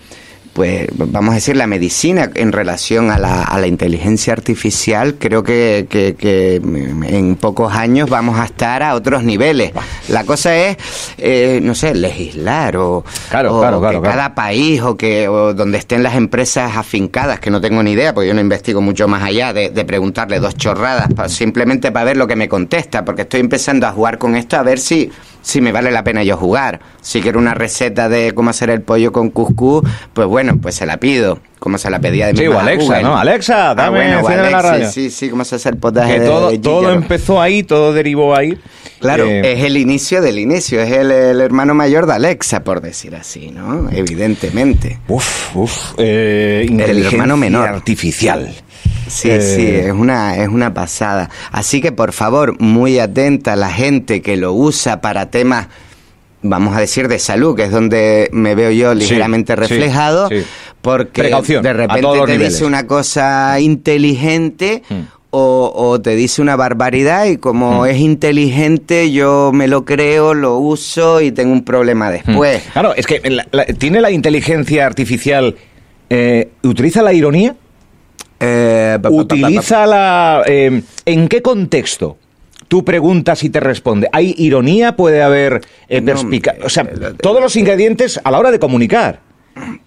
pues 0.56 0.88
vamos 0.94 1.32
a 1.32 1.34
decir, 1.34 1.54
la 1.54 1.66
medicina 1.66 2.30
en 2.34 2.50
relación 2.50 3.10
a 3.10 3.18
la, 3.18 3.42
a 3.42 3.60
la 3.60 3.66
inteligencia 3.66 4.32
artificial, 4.32 5.16
creo 5.18 5.42
que, 5.42 5.86
que, 5.90 6.14
que, 6.14 6.54
en 6.54 7.36
pocos 7.36 7.74
años 7.74 8.08
vamos 8.08 8.40
a 8.40 8.46
estar 8.46 8.82
a 8.82 8.94
otros 8.94 9.22
niveles. 9.22 9.72
La 10.08 10.24
cosa 10.24 10.56
es, 10.56 10.78
eh, 11.18 11.60
no 11.62 11.74
sé, 11.74 11.94
legislar 11.94 12.78
o, 12.78 13.04
claro, 13.28 13.54
o 13.54 13.60
claro, 13.60 13.80
claro, 13.80 14.00
que 14.00 14.08
cada 14.08 14.34
país 14.34 14.80
o 14.80 14.96
que 14.96 15.28
o 15.28 15.52
donde 15.52 15.76
estén 15.76 16.02
las 16.02 16.14
empresas 16.14 16.74
afincadas, 16.74 17.38
que 17.38 17.50
no 17.50 17.60
tengo 17.60 17.82
ni 17.82 17.90
idea, 17.90 18.14
porque 18.14 18.28
yo 18.28 18.34
no 18.34 18.40
investigo 18.40 18.80
mucho 18.80 19.06
más 19.08 19.22
allá 19.22 19.52
de, 19.52 19.68
de 19.68 19.84
preguntarle 19.84 20.40
dos 20.40 20.54
chorradas, 20.56 21.12
pa, 21.12 21.28
simplemente 21.28 21.92
para 21.92 22.06
ver 22.06 22.16
lo 22.16 22.26
que 22.26 22.34
me 22.34 22.48
contesta, 22.48 23.04
porque 23.04 23.22
estoy 23.22 23.40
empezando 23.40 23.86
a 23.86 23.92
jugar 23.92 24.16
con 24.16 24.34
esto 24.34 24.56
a 24.56 24.62
ver 24.62 24.78
si 24.78 25.12
si 25.46 25.60
me 25.60 25.70
vale 25.70 25.92
la 25.92 26.02
pena 26.02 26.24
yo 26.24 26.36
jugar. 26.36 26.80
Si 27.00 27.20
quiero 27.20 27.38
una 27.38 27.54
receta 27.54 28.08
de 28.08 28.32
cómo 28.34 28.50
hacer 28.50 28.68
el 28.68 28.82
pollo 28.82 29.12
con 29.12 29.30
cuscús, 29.30 29.88
pues 30.12 30.26
bueno, 30.26 30.58
pues 30.60 30.74
se 30.74 30.86
la 30.86 30.96
pido. 30.96 31.38
Como 31.60 31.78
se 31.78 31.88
la 31.88 32.00
pedía 32.00 32.26
de 32.26 32.32
mi 32.32 32.40
Sí, 32.40 32.46
o 32.48 32.58
Alexa, 32.58 32.84
Google. 32.84 33.02
¿no? 33.04 33.16
Alexa, 33.16 33.74
dame 33.76 34.12
ah, 34.12 34.20
bueno, 34.20 34.50
la 34.50 34.60
radio. 34.60 34.90
Sí, 34.90 35.08
sí, 35.08 35.30
cómo 35.30 35.44
se 35.44 35.54
hace 35.54 35.68
el 35.68 35.76
potaje 35.76 36.18
que 36.18 36.24
todo, 36.24 36.50
de 36.50 36.58
todo 36.58 36.92
empezó 36.92 37.40
ahí, 37.40 37.62
todo 37.62 37.92
derivó 37.92 38.34
ahí. 38.34 38.58
Claro, 38.98 39.24
eh, 39.26 39.52
es 39.52 39.62
el 39.62 39.76
inicio 39.76 40.20
del 40.20 40.40
inicio, 40.40 40.80
es 40.80 40.90
el, 40.90 41.12
el, 41.12 41.40
hermano 41.40 41.74
mayor 41.74 42.06
de 42.06 42.14
Alexa, 42.14 42.64
por 42.64 42.80
decir 42.80 43.14
así, 43.14 43.52
¿no? 43.52 43.88
Evidentemente. 43.92 44.98
Uf, 45.06 45.54
uf, 45.54 45.94
eh, 45.96 46.66
el 46.68 47.06
hermano 47.06 47.36
menor. 47.36 47.68
artificial. 47.68 48.52
Sí, 49.08 49.30
eh... 49.30 49.40
sí, 49.40 49.66
es 49.66 49.92
una, 49.92 50.36
es 50.36 50.48
una 50.48 50.74
pasada. 50.74 51.30
Así 51.52 51.80
que 51.80 51.92
por 51.92 52.12
favor, 52.12 52.60
muy 52.60 52.98
atenta 52.98 53.54
a 53.54 53.56
la 53.56 53.70
gente 53.70 54.22
que 54.22 54.36
lo 54.36 54.52
usa 54.52 55.00
para 55.00 55.30
temas 55.30 55.68
vamos 56.48 56.76
a 56.76 56.80
decir, 56.80 57.08
de 57.08 57.18
salud, 57.18 57.56
que 57.56 57.64
es 57.64 57.70
donde 57.70 58.28
me 58.32 58.54
veo 58.54 58.70
yo 58.70 58.94
ligeramente 58.94 59.54
sí, 59.54 59.60
reflejado, 59.60 60.28
sí, 60.28 60.40
sí. 60.40 60.46
porque 60.82 61.22
Precaución, 61.22 61.62
de 61.62 61.72
repente 61.72 62.08
te 62.08 62.32
niveles. 62.32 62.52
dice 62.52 62.64
una 62.64 62.86
cosa 62.86 63.58
inteligente. 63.60 64.82
Hmm. 64.88 65.00
O, 65.38 65.70
o, 65.74 66.00
te 66.00 66.14
dice 66.16 66.40
una 66.40 66.56
barbaridad 66.56 67.26
y 67.26 67.36
como 67.36 67.82
mm. 67.82 67.86
es 67.86 67.98
inteligente 67.98 69.10
yo 69.12 69.50
me 69.52 69.66
lo 69.66 69.84
creo, 69.84 70.32
lo 70.32 70.56
uso 70.56 71.20
y 71.20 71.30
tengo 71.30 71.52
un 71.52 71.62
problema 71.62 72.10
después. 72.10 72.64
Mm. 72.68 72.70
Claro, 72.70 72.94
es 72.94 73.06
que 73.06 73.20
la, 73.28 73.46
la, 73.50 73.66
tiene 73.66 74.00
la 74.00 74.10
inteligencia 74.10 74.86
artificial, 74.86 75.56
eh, 76.08 76.52
¿utiliza 76.62 77.02
la 77.02 77.12
ironía? 77.12 77.54
Eh, 78.40 78.98
pa, 79.00 79.08
pa, 79.08 79.14
¿Utiliza 79.14 79.80
pa, 79.80 79.86
la... 79.86 80.42
Eh, 80.46 80.82
¿En 81.04 81.28
qué 81.28 81.42
contexto? 81.42 82.18
tú 82.68 82.84
preguntas 82.84 83.44
y 83.44 83.50
te 83.50 83.60
responde. 83.60 84.08
¿Hay 84.12 84.34
ironía? 84.38 84.96
¿Puede 84.96 85.22
haber 85.22 85.60
eh, 85.88 86.02
perspicacia? 86.02 86.58
No, 86.58 86.66
o 86.66 86.68
sea, 86.68 86.84
todos 87.20 87.40
los 87.40 87.54
ingredientes 87.54 88.20
a 88.24 88.30
la 88.30 88.40
hora 88.40 88.50
de 88.50 88.58
comunicar. 88.58 89.20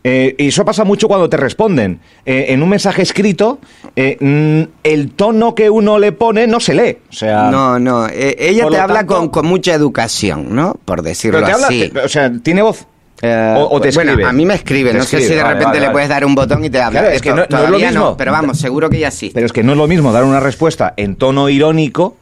Eh, 0.03 0.35
y 0.37 0.47
eso 0.47 0.65
pasa 0.65 0.83
mucho 0.83 1.07
cuando 1.07 1.29
te 1.29 1.37
responden. 1.37 1.99
Eh, 2.25 2.47
en 2.49 2.63
un 2.63 2.69
mensaje 2.69 3.01
escrito, 3.01 3.59
eh, 3.95 4.67
el 4.83 5.11
tono 5.11 5.53
que 5.53 5.69
uno 5.69 5.99
le 5.99 6.11
pone 6.11 6.47
no 6.47 6.59
se 6.59 6.73
lee. 6.73 6.97
O 7.09 7.13
sea, 7.13 7.51
no, 7.51 7.77
no. 7.77 8.07
Eh, 8.07 8.35
ella 8.39 8.67
te 8.67 8.77
habla 8.77 8.99
tanto, 8.99 9.15
con, 9.15 9.29
con, 9.29 9.45
mucha 9.45 9.73
educación, 9.73 10.55
¿no? 10.55 10.75
Por 10.85 11.03
decirlo 11.03 11.43
te 11.43 11.51
así. 11.51 11.83
Habla, 11.83 12.03
o 12.03 12.09
sea, 12.09 12.31
tiene 12.41 12.61
voz. 12.61 12.87
Uh, 13.21 13.57
o, 13.57 13.75
o, 13.75 13.81
te 13.81 13.91
bueno, 13.91 14.11
escribe. 14.11 14.29
a 14.29 14.31
mí 14.31 14.45
me 14.45 14.53
escribe, 14.53 14.93
no 14.93 14.99
escribe. 14.99 15.23
sé 15.23 15.27
si 15.29 15.35
de 15.35 15.43
vale, 15.43 15.55
repente 15.55 15.77
vale, 15.77 15.87
le 15.87 15.91
puedes 15.91 16.07
dar 16.07 16.23
un 16.23 16.35
botón 16.35 16.63
y 16.63 16.69
te 16.69 16.79
habla. 16.79 17.01
Claro, 17.01 17.15
es 17.15 17.21
que 17.21 17.29
no, 17.31 17.43
no, 17.49 17.63
es 17.63 17.69
lo 17.69 17.79
mismo. 17.79 17.99
No, 17.99 18.17
pero 18.17 18.31
vamos, 18.31 18.59
seguro 18.59 18.89
que 18.89 18.99
ya 18.99 19.11
sí. 19.11 19.31
Pero 19.33 19.45
es 19.45 19.51
que 19.51 19.61
no 19.61 19.73
es 19.73 19.77
lo 19.77 19.87
mismo 19.87 20.13
dar 20.13 20.23
una 20.23 20.39
respuesta 20.39 20.93
en 20.95 21.15
tono 21.15 21.49
irónico 21.49 22.15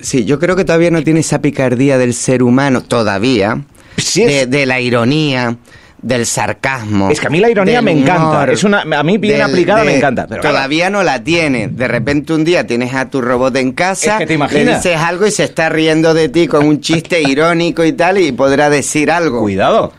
Sí, 0.00 0.24
yo 0.24 0.38
creo 0.38 0.56
que 0.56 0.64
todavía 0.64 0.90
no 0.90 1.02
tiene 1.02 1.20
esa 1.20 1.40
picardía 1.40 1.98
del 1.98 2.14
ser 2.14 2.42
humano, 2.42 2.82
todavía, 2.82 3.62
sí 3.96 4.24
de, 4.24 4.46
de, 4.46 4.64
la 4.64 4.80
ironía, 4.80 5.56
del 6.00 6.24
sarcasmo. 6.24 7.10
Es 7.10 7.20
que 7.20 7.26
a 7.26 7.30
mí 7.30 7.38
la 7.38 7.50
ironía 7.50 7.82
me 7.82 7.92
encanta. 7.92 8.50
Es 8.50 8.64
una, 8.64 8.80
a 8.80 9.02
mí 9.02 9.18
bien 9.18 9.34
del, 9.34 9.42
aplicada 9.42 9.80
de, 9.80 9.86
me 9.86 9.96
encanta. 9.96 10.26
Pero 10.26 10.40
todavía 10.40 10.88
no 10.88 11.02
la 11.02 11.22
tiene. 11.22 11.68
De 11.68 11.86
repente 11.86 12.32
un 12.32 12.44
día 12.44 12.66
tienes 12.66 12.94
a 12.94 13.10
tu 13.10 13.20
robot 13.20 13.54
en 13.56 13.72
casa, 13.72 14.14
es 14.14 14.26
que 14.26 14.26
te 14.26 14.38
le 14.38 14.74
dices 14.76 14.96
algo 14.96 15.26
y 15.26 15.30
se 15.30 15.44
está 15.44 15.68
riendo 15.68 16.14
de 16.14 16.30
ti 16.30 16.46
con 16.48 16.66
un 16.66 16.80
chiste 16.80 17.20
irónico 17.20 17.84
y 17.84 17.92
tal 17.92 18.18
y 18.18 18.32
podrá 18.32 18.70
decir 18.70 19.10
algo. 19.10 19.40
Cuidado. 19.40 19.92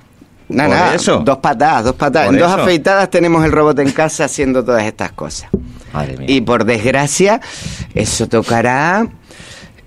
Nada, 0.51 0.69
nada, 0.69 0.95
eso. 0.95 1.19
dos 1.19 1.37
patadas, 1.37 1.85
dos 1.85 1.95
patadas. 1.95 2.27
Por 2.27 2.35
en 2.35 2.41
dos 2.41 2.51
eso. 2.51 2.61
afeitadas 2.61 3.09
tenemos 3.09 3.43
el 3.45 3.51
robot 3.51 3.79
en 3.79 3.91
casa 3.91 4.25
haciendo 4.25 4.63
todas 4.63 4.83
estas 4.83 5.11
cosas. 5.13 5.49
Madre 5.93 6.17
mía. 6.17 6.27
Y 6.29 6.41
por 6.41 6.65
desgracia, 6.65 7.41
eso 7.93 8.27
tocará 8.27 9.07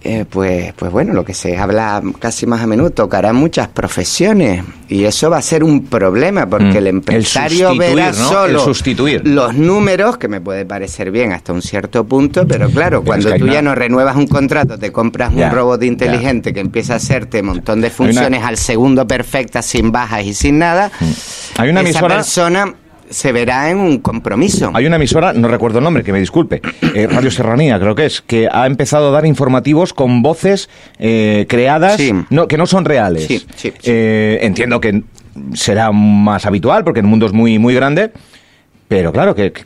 eh, 0.06 0.26
pues, 0.28 0.74
pues 0.74 0.92
bueno, 0.92 1.14
lo 1.14 1.24
que 1.24 1.32
se 1.32 1.56
habla 1.56 2.02
casi 2.18 2.46
más 2.46 2.60
a 2.60 2.66
menudo, 2.66 2.90
tocará 2.90 3.32
muchas 3.32 3.68
profesiones 3.68 4.62
y 4.86 5.04
eso 5.04 5.30
va 5.30 5.38
a 5.38 5.42
ser 5.42 5.64
un 5.64 5.86
problema 5.86 6.46
porque 6.46 6.74
mm. 6.74 6.76
el 6.76 6.86
empresario 6.88 7.70
el 7.70 7.78
verá 7.78 8.12
¿no? 8.12 8.28
solo 8.28 8.58
el 8.58 8.64
sustituir. 8.64 9.26
los 9.26 9.54
números, 9.54 10.18
que 10.18 10.28
me 10.28 10.42
puede 10.42 10.66
parecer 10.66 11.10
bien 11.10 11.32
hasta 11.32 11.54
un 11.54 11.62
cierto 11.62 12.04
punto, 12.04 12.46
pero 12.46 12.68
claro, 12.68 13.02
cuando 13.02 13.34
tú 13.36 13.46
ya 13.46 13.62
no 13.62 13.74
renuevas 13.74 14.16
un 14.16 14.26
contrato, 14.26 14.78
te 14.78 14.92
compras 14.92 15.32
un 15.32 15.50
robot 15.50 15.82
inteligente 15.82 16.52
que 16.52 16.60
empieza 16.60 16.92
a 16.92 16.96
hacerte 16.96 17.40
un 17.40 17.46
montón 17.46 17.80
de 17.80 17.88
funciones 17.88 18.40
una... 18.40 18.48
al 18.48 18.58
segundo 18.58 19.06
perfectas, 19.06 19.64
sin 19.64 19.90
bajas 19.90 20.24
y 20.26 20.34
sin 20.34 20.58
nada, 20.58 20.90
Hay 21.56 21.70
una 21.70 21.80
esa 21.80 21.88
emisora... 21.90 22.16
persona 22.16 22.74
se 23.14 23.30
verá 23.30 23.70
en 23.70 23.78
un 23.78 23.98
compromiso. 23.98 24.72
Hay 24.74 24.86
una 24.86 24.96
emisora, 24.96 25.32
no 25.32 25.46
recuerdo 25.46 25.78
el 25.78 25.84
nombre, 25.84 26.02
que 26.02 26.12
me 26.12 26.18
disculpe, 26.18 26.60
eh, 26.94 27.06
Radio 27.10 27.30
Serranía 27.30 27.78
creo 27.78 27.94
que 27.94 28.06
es, 28.06 28.20
que 28.20 28.48
ha 28.50 28.66
empezado 28.66 29.08
a 29.08 29.10
dar 29.12 29.24
informativos 29.24 29.94
con 29.94 30.20
voces 30.20 30.68
eh, 30.98 31.46
creadas 31.48 31.96
sí. 31.96 32.12
no, 32.30 32.48
que 32.48 32.58
no 32.58 32.66
son 32.66 32.84
reales. 32.84 33.26
Sí, 33.26 33.44
sí, 33.54 33.72
eh, 33.84 34.40
entiendo 34.42 34.80
que 34.80 35.04
será 35.54 35.92
más 35.92 36.44
habitual 36.44 36.82
porque 36.82 37.00
el 37.00 37.06
mundo 37.06 37.26
es 37.26 37.32
muy, 37.32 37.60
muy 37.60 37.74
grande, 37.74 38.10
pero 38.88 39.12
claro, 39.12 39.36
que, 39.36 39.52
que 39.52 39.62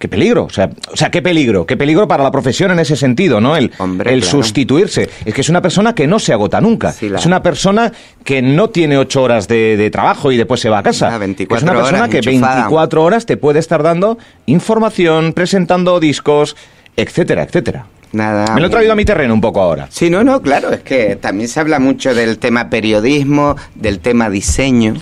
qué 0.00 0.08
peligro, 0.08 0.44
o 0.44 0.50
sea, 0.50 0.70
o 0.90 0.96
sea, 0.96 1.10
qué 1.10 1.20
peligro, 1.20 1.66
qué 1.66 1.76
peligro 1.76 2.08
para 2.08 2.24
la 2.24 2.30
profesión 2.30 2.70
en 2.70 2.78
ese 2.78 2.96
sentido, 2.96 3.38
¿no? 3.38 3.54
El, 3.54 3.70
Hombre, 3.76 4.14
el 4.14 4.22
claro. 4.22 4.38
sustituirse. 4.38 5.10
Es 5.26 5.34
que 5.34 5.42
es 5.42 5.48
una 5.50 5.60
persona 5.60 5.94
que 5.94 6.06
no 6.06 6.18
se 6.18 6.32
agota 6.32 6.58
nunca. 6.58 6.90
Sí, 6.90 7.10
la... 7.10 7.18
Es 7.18 7.26
una 7.26 7.42
persona 7.42 7.92
que 8.24 8.40
no 8.40 8.70
tiene 8.70 8.96
ocho 8.96 9.22
horas 9.22 9.46
de, 9.46 9.76
de 9.76 9.90
trabajo 9.90 10.32
y 10.32 10.38
después 10.38 10.58
se 10.58 10.70
va 10.70 10.78
a 10.78 10.82
casa. 10.82 11.18
24 11.18 11.54
es 11.58 11.62
una 11.62 11.72
persona 11.78 11.98
horas 11.98 12.10
que 12.10 12.16
enchufada. 12.16 12.54
24 12.54 13.04
horas 13.04 13.26
te 13.26 13.36
puede 13.36 13.58
estar 13.58 13.82
dando 13.82 14.16
información, 14.46 15.34
presentando 15.34 16.00
discos, 16.00 16.56
etcétera, 16.96 17.42
etcétera. 17.42 17.84
Nada. 18.12 18.54
Me 18.54 18.62
lo 18.62 18.68
he 18.68 18.70
traído 18.70 18.92
a 18.92 18.96
mi 18.96 19.04
terreno 19.04 19.34
un 19.34 19.42
poco 19.42 19.60
ahora. 19.60 19.86
Sí, 19.90 20.08
no, 20.08 20.24
no, 20.24 20.40
claro, 20.40 20.72
es 20.72 20.80
que 20.80 21.16
también 21.16 21.48
se 21.48 21.60
habla 21.60 21.78
mucho 21.78 22.14
del 22.14 22.38
tema 22.38 22.70
periodismo, 22.70 23.56
del 23.74 24.00
tema 24.00 24.30
diseño. 24.30 24.94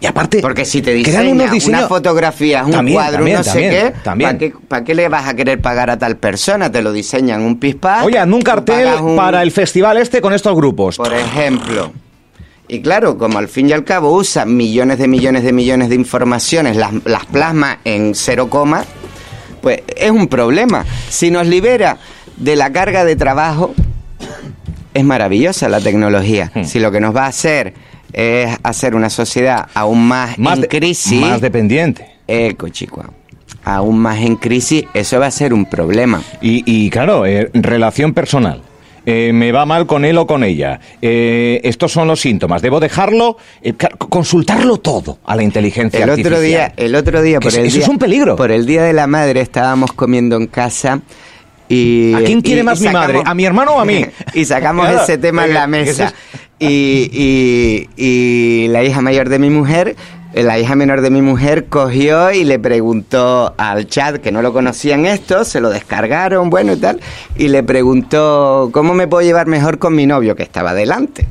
Y 0.00 0.06
aparte, 0.06 0.40
porque 0.40 0.64
si 0.64 0.82
te 0.82 0.92
diseña 0.92 1.50
diseños... 1.50 1.80
una 1.80 1.88
fotografía, 1.88 2.64
un 2.64 2.72
también, 2.72 2.96
cuadro, 2.96 3.16
también, 3.18 3.36
no 3.38 3.44
sé 3.44 3.60
qué, 3.60 3.94
también. 4.02 4.28
¿para 4.28 4.38
qué, 4.38 4.54
¿para 4.68 4.84
qué 4.84 4.94
le 4.94 5.08
vas 5.08 5.28
a 5.28 5.34
querer 5.34 5.60
pagar 5.60 5.90
a 5.90 5.98
tal 5.98 6.16
persona? 6.16 6.70
Te 6.70 6.82
lo 6.82 6.92
diseñan 6.92 7.42
un 7.42 7.58
pispás. 7.58 8.04
Oye, 8.04 8.22
un 8.22 8.42
cartel 8.42 8.88
un... 9.00 9.16
para 9.16 9.42
el 9.42 9.50
festival 9.50 9.96
este 9.96 10.20
con 10.20 10.34
estos 10.34 10.54
grupos. 10.54 10.96
Por 10.96 11.14
ejemplo. 11.14 11.92
Y 12.68 12.80
claro, 12.80 13.18
como 13.18 13.38
al 13.38 13.48
fin 13.48 13.68
y 13.68 13.72
al 13.72 13.84
cabo 13.84 14.12
usa 14.12 14.44
millones 14.44 14.98
de 14.98 15.06
millones 15.06 15.42
de 15.44 15.52
millones 15.52 15.88
de 15.90 15.94
informaciones, 15.94 16.76
las, 16.76 16.92
las 17.04 17.26
plasma 17.26 17.78
en 17.84 18.14
cero 18.14 18.48
coma, 18.48 18.84
pues 19.60 19.82
es 19.96 20.10
un 20.10 20.28
problema. 20.28 20.84
Si 21.08 21.30
nos 21.30 21.46
libera 21.46 21.98
de 22.36 22.56
la 22.56 22.72
carga 22.72 23.04
de 23.04 23.16
trabajo, 23.16 23.74
es 24.94 25.04
maravillosa 25.04 25.68
la 25.68 25.80
tecnología. 25.80 26.50
Hmm. 26.54 26.64
Si 26.64 26.80
lo 26.80 26.90
que 26.90 27.00
nos 27.00 27.14
va 27.14 27.24
a 27.24 27.28
hacer 27.28 27.74
es 28.14 28.56
hacer 28.62 28.94
una 28.94 29.10
sociedad 29.10 29.66
aún 29.74 30.06
más, 30.06 30.38
más 30.38 30.54
en 30.56 30.62
de, 30.62 30.68
crisis. 30.68 31.20
Más 31.20 31.40
dependiente. 31.40 32.08
Eco, 32.26 32.68
chico. 32.70 33.04
Aún 33.64 33.98
más 33.98 34.18
en 34.20 34.36
crisis, 34.36 34.84
eso 34.94 35.18
va 35.20 35.26
a 35.26 35.30
ser 35.30 35.52
un 35.52 35.64
problema. 35.66 36.22
Y, 36.40 36.62
y 36.66 36.90
claro, 36.90 37.26
eh, 37.26 37.50
relación 37.54 38.12
personal. 38.14 38.62
eh, 39.06 39.32
me 39.34 39.52
va 39.52 39.66
mal 39.66 39.86
con 39.86 40.04
él 40.06 40.16
o 40.16 40.26
con 40.26 40.42
ella, 40.44 40.80
eh, 41.02 41.60
estos 41.64 41.92
son 41.92 42.08
los 42.08 42.20
síntomas, 42.20 42.62
debo 42.62 42.80
dejarlo, 42.80 43.36
eh, 43.62 43.74
consultarlo 43.98 44.78
todo 44.78 45.18
a 45.26 45.36
la 45.36 45.42
inteligencia 45.42 46.02
El 46.02 46.08
artificial. 46.10 46.32
otro 46.34 46.40
día, 46.42 46.72
el 46.76 46.94
otro 46.94 47.20
día 47.20 47.38
por 47.40 47.52
el 47.54 47.66
eso 47.66 47.74
día, 47.76 47.82
es 47.84 47.88
un 47.90 47.98
peligro. 47.98 48.36
Por 48.36 48.50
el 48.50 48.64
día 48.64 48.82
de 48.82 48.94
la 48.94 49.06
madre 49.06 49.42
estábamos 49.42 49.92
comiendo 49.92 50.36
en 50.36 50.46
casa 50.46 51.00
y 51.68 52.14
¿A 52.14 52.22
quién 52.24 52.40
quiere 52.40 52.60
y- 52.60 52.64
más 52.64 52.80
y 52.80 52.86
mi 52.86 52.92
madre? 52.94 53.20
¿A 53.24 53.34
mi 53.34 53.44
hermano 53.44 53.72
o 53.76 53.80
a 53.80 53.84
mí? 53.84 54.04
y 54.34 54.44
sacamos 54.46 54.86
Claro, 54.88 55.02
ese 55.02 55.18
tema 55.18 55.44
en 55.44 55.52
la 55.54 55.66
mesa. 55.66 56.12
Y, 56.66 58.66
la 58.68 58.82
hija 58.82 59.00
mayor 59.00 59.28
de 59.28 59.38
mi 59.38 59.50
mujer, 59.50 59.96
eh, 60.32 60.42
la 60.42 60.58
hija 60.58 60.74
menor 60.74 61.00
de 61.00 61.10
mi 61.10 61.22
mujer 61.22 61.66
cogió 61.66 62.32
y 62.32 62.44
le 62.44 62.58
preguntó 62.58 63.54
al 63.56 63.86
chat, 63.86 64.16
que 64.16 64.32
no 64.32 64.42
lo 64.42 64.52
conocían 64.52 65.06
esto, 65.06 65.44
se 65.44 65.60
lo 65.60 65.70
descargaron, 65.70 66.50
bueno 66.50 66.72
y 66.72 66.76
tal, 66.76 67.00
y 67.36 67.48
le 67.48 67.62
preguntó, 67.62 68.70
¿cómo 68.72 68.94
me 68.94 69.06
puedo 69.06 69.24
llevar 69.24 69.46
mejor 69.46 69.78
con 69.78 69.94
mi 69.94 70.06
novio 70.06 70.34
que 70.34 70.42
estaba 70.42 70.74
delante? 70.74 71.26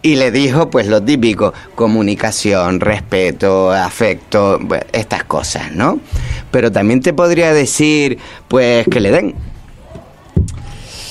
Y 0.00 0.16
le 0.16 0.32
dijo, 0.32 0.70
pues 0.70 0.88
lo 0.88 1.02
típico, 1.02 1.52
comunicación, 1.74 2.80
respeto, 2.80 3.70
afecto, 3.70 4.58
estas 4.92 5.24
cosas, 5.24 5.72
¿no? 5.72 6.00
Pero 6.50 6.72
también 6.72 7.00
te 7.00 7.12
podría 7.12 7.52
decir, 7.52 8.18
pues 8.48 8.86
que 8.88 8.98
le 8.98 9.12
den. 9.12 9.51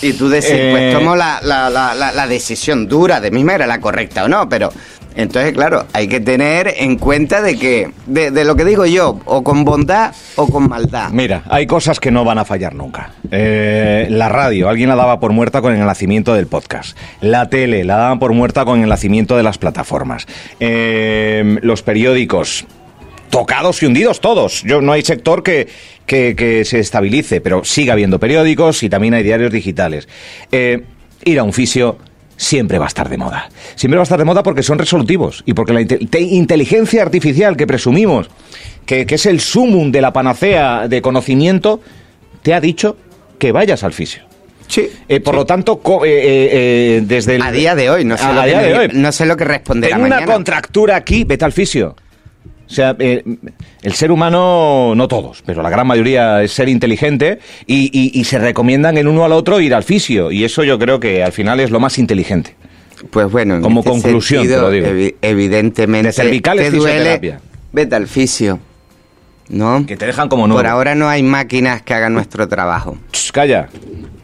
Y 0.01 0.13
tú 0.13 0.31
Eh, 0.33 0.69
pues 0.71 0.93
tomo 0.93 1.15
la, 1.15 1.39
la, 1.43 1.69
la, 1.69 1.93
la, 1.93 2.27
decisión 2.27 2.87
dura 2.87 3.19
de 3.19 3.31
mí, 3.31 3.45
era 3.51 3.67
la 3.67 3.79
correcta 3.79 4.23
o 4.23 4.27
no, 4.27 4.49
pero 4.49 4.71
entonces, 5.15 5.51
claro, 5.53 5.85
hay 5.93 6.07
que 6.07 6.19
tener 6.19 6.73
en 6.77 6.97
cuenta 6.97 7.41
de 7.41 7.57
que, 7.57 7.91
de, 8.05 8.31
de 8.31 8.45
lo 8.45 8.55
que 8.55 8.63
digo 8.63 8.85
yo, 8.85 9.19
o 9.25 9.43
con 9.43 9.65
bondad 9.65 10.13
o 10.35 10.47
con 10.47 10.69
maldad. 10.69 11.09
Mira, 11.11 11.43
hay 11.49 11.67
cosas 11.67 11.99
que 11.99 12.11
no 12.11 12.23
van 12.23 12.37
a 12.37 12.45
fallar 12.45 12.73
nunca. 12.73 13.11
Eh, 13.29 14.07
la 14.09 14.29
radio, 14.29 14.69
alguien 14.69 14.89
la 14.89 14.95
daba 14.95 15.19
por 15.19 15.33
muerta 15.33 15.61
con 15.61 15.73
el 15.73 15.85
nacimiento 15.85 16.33
del 16.33 16.47
podcast. 16.47 16.97
La 17.19 17.49
tele, 17.49 17.83
la 17.83 17.97
daban 17.97 18.19
por 18.19 18.33
muerta 18.33 18.63
con 18.63 18.81
el 18.81 18.89
nacimiento 18.89 19.35
de 19.35 19.43
las 19.43 19.57
plataformas. 19.57 20.27
Eh, 20.59 21.57
los 21.61 21.81
periódicos, 21.83 22.65
tocados 23.31 23.81
y 23.81 23.87
hundidos 23.87 24.21
todos. 24.21 24.61
Yo, 24.63 24.81
no 24.81 24.91
hay 24.91 25.01
sector 25.01 25.41
que, 25.41 25.67
que, 26.05 26.35
que 26.35 26.63
se 26.65 26.79
estabilice, 26.79 27.41
pero 27.41 27.63
sigue 27.63 27.89
habiendo 27.91 28.19
periódicos 28.19 28.83
y 28.83 28.89
también 28.89 29.15
hay 29.15 29.23
diarios 29.23 29.51
digitales. 29.51 30.07
Eh, 30.51 30.83
ir 31.25 31.39
a 31.39 31.43
un 31.43 31.53
fisio 31.53 31.97
siempre 32.37 32.77
va 32.77 32.85
a 32.85 32.87
estar 32.87 33.09
de 33.09 33.17
moda. 33.17 33.49
Siempre 33.75 33.97
va 33.97 34.01
a 34.01 34.03
estar 34.03 34.19
de 34.19 34.25
moda 34.25 34.43
porque 34.43 34.61
son 34.63 34.77
resolutivos 34.77 35.43
y 35.45 35.53
porque 35.53 35.73
la 35.73 35.81
inte- 35.81 36.07
te- 36.09 36.21
inteligencia 36.21 37.01
artificial 37.01 37.55
que 37.57 37.65
presumimos 37.65 38.29
que, 38.85 39.05
que 39.05 39.15
es 39.15 39.25
el 39.25 39.39
sumum 39.39 39.91
de 39.91 40.01
la 40.01 40.11
panacea 40.13 40.87
de 40.87 41.01
conocimiento, 41.01 41.79
te 42.43 42.53
ha 42.53 42.59
dicho 42.61 42.97
que 43.39 43.51
vayas 43.51 43.83
al 43.83 43.93
fisio. 43.93 44.23
Sí. 44.67 44.89
Eh, 45.07 45.19
por 45.19 45.35
lo 45.35 45.45
tanto, 45.45 45.81
eh, 46.05 47.01
desde 47.05 47.35
el... 47.35 47.41
A 47.41 47.51
día 47.51 47.75
de 47.75 47.89
hoy, 47.89 48.05
no 48.05 48.17
sé, 48.17 48.23
a, 48.23 48.33
lo, 48.33 48.41
que 48.41 48.49
de 48.67 48.77
hoy. 48.79 48.89
no 48.93 49.11
sé 49.11 49.25
lo 49.25 49.35
que 49.37 49.43
responderá 49.43 49.95
Tengo 49.95 50.07
una 50.07 50.25
contractura 50.25 50.95
aquí, 50.95 51.23
vete 51.25 51.45
al 51.45 51.51
fisio. 51.51 51.95
O 52.71 52.73
sea, 52.73 52.95
eh, 52.99 53.21
el 53.81 53.93
ser 53.93 54.13
humano, 54.13 54.93
no 54.95 55.07
todos, 55.09 55.43
pero 55.45 55.61
la 55.61 55.69
gran 55.69 55.85
mayoría 55.85 56.41
es 56.41 56.53
ser 56.53 56.69
inteligente 56.69 57.39
y, 57.67 57.89
y- 57.91 58.17
y 58.17 58.23
se 58.23 58.39
recomiendan 58.39 58.97
el 58.97 59.09
uno 59.09 59.25
al 59.25 59.33
otro 59.33 59.59
ir 59.59 59.75
al 59.75 59.83
fisio. 59.83 60.31
Y 60.31 60.45
eso 60.45 60.63
yo 60.63 60.79
creo 60.79 60.97
que 60.97 61.21
al 61.21 61.33
final 61.33 61.59
es 61.59 61.69
lo 61.69 61.81
más 61.81 61.97
inteligente. 61.99 62.55
Pues 63.09 63.29
bueno, 63.29 63.55
en 63.57 63.61
Como 63.61 63.81
este 63.81 63.89
conclusión, 63.91 64.43
sentido, 64.43 64.59
te 64.59 64.61
lo 64.67 64.71
digo. 64.71 64.87
evi- 64.87 65.15
evidentemente. 65.21 66.07
De 66.07 66.13
cervicales, 66.13 66.71
te 66.71 66.77
duele, 66.77 67.39
vete 67.73 67.95
al 67.95 68.07
fisio. 68.07 68.59
¿No? 69.51 69.85
Que 69.85 69.97
te 69.97 70.05
dejan 70.05 70.29
como 70.29 70.47
nuevo. 70.47 70.59
Por 70.59 70.67
ahora 70.67 70.95
no 70.95 71.07
hay 71.09 71.21
máquinas 71.23 71.81
que 71.83 71.93
hagan 71.93 72.13
nuestro 72.13 72.47
trabajo. 72.47 72.97
Ch, 73.11 73.31
calla. 73.31 73.67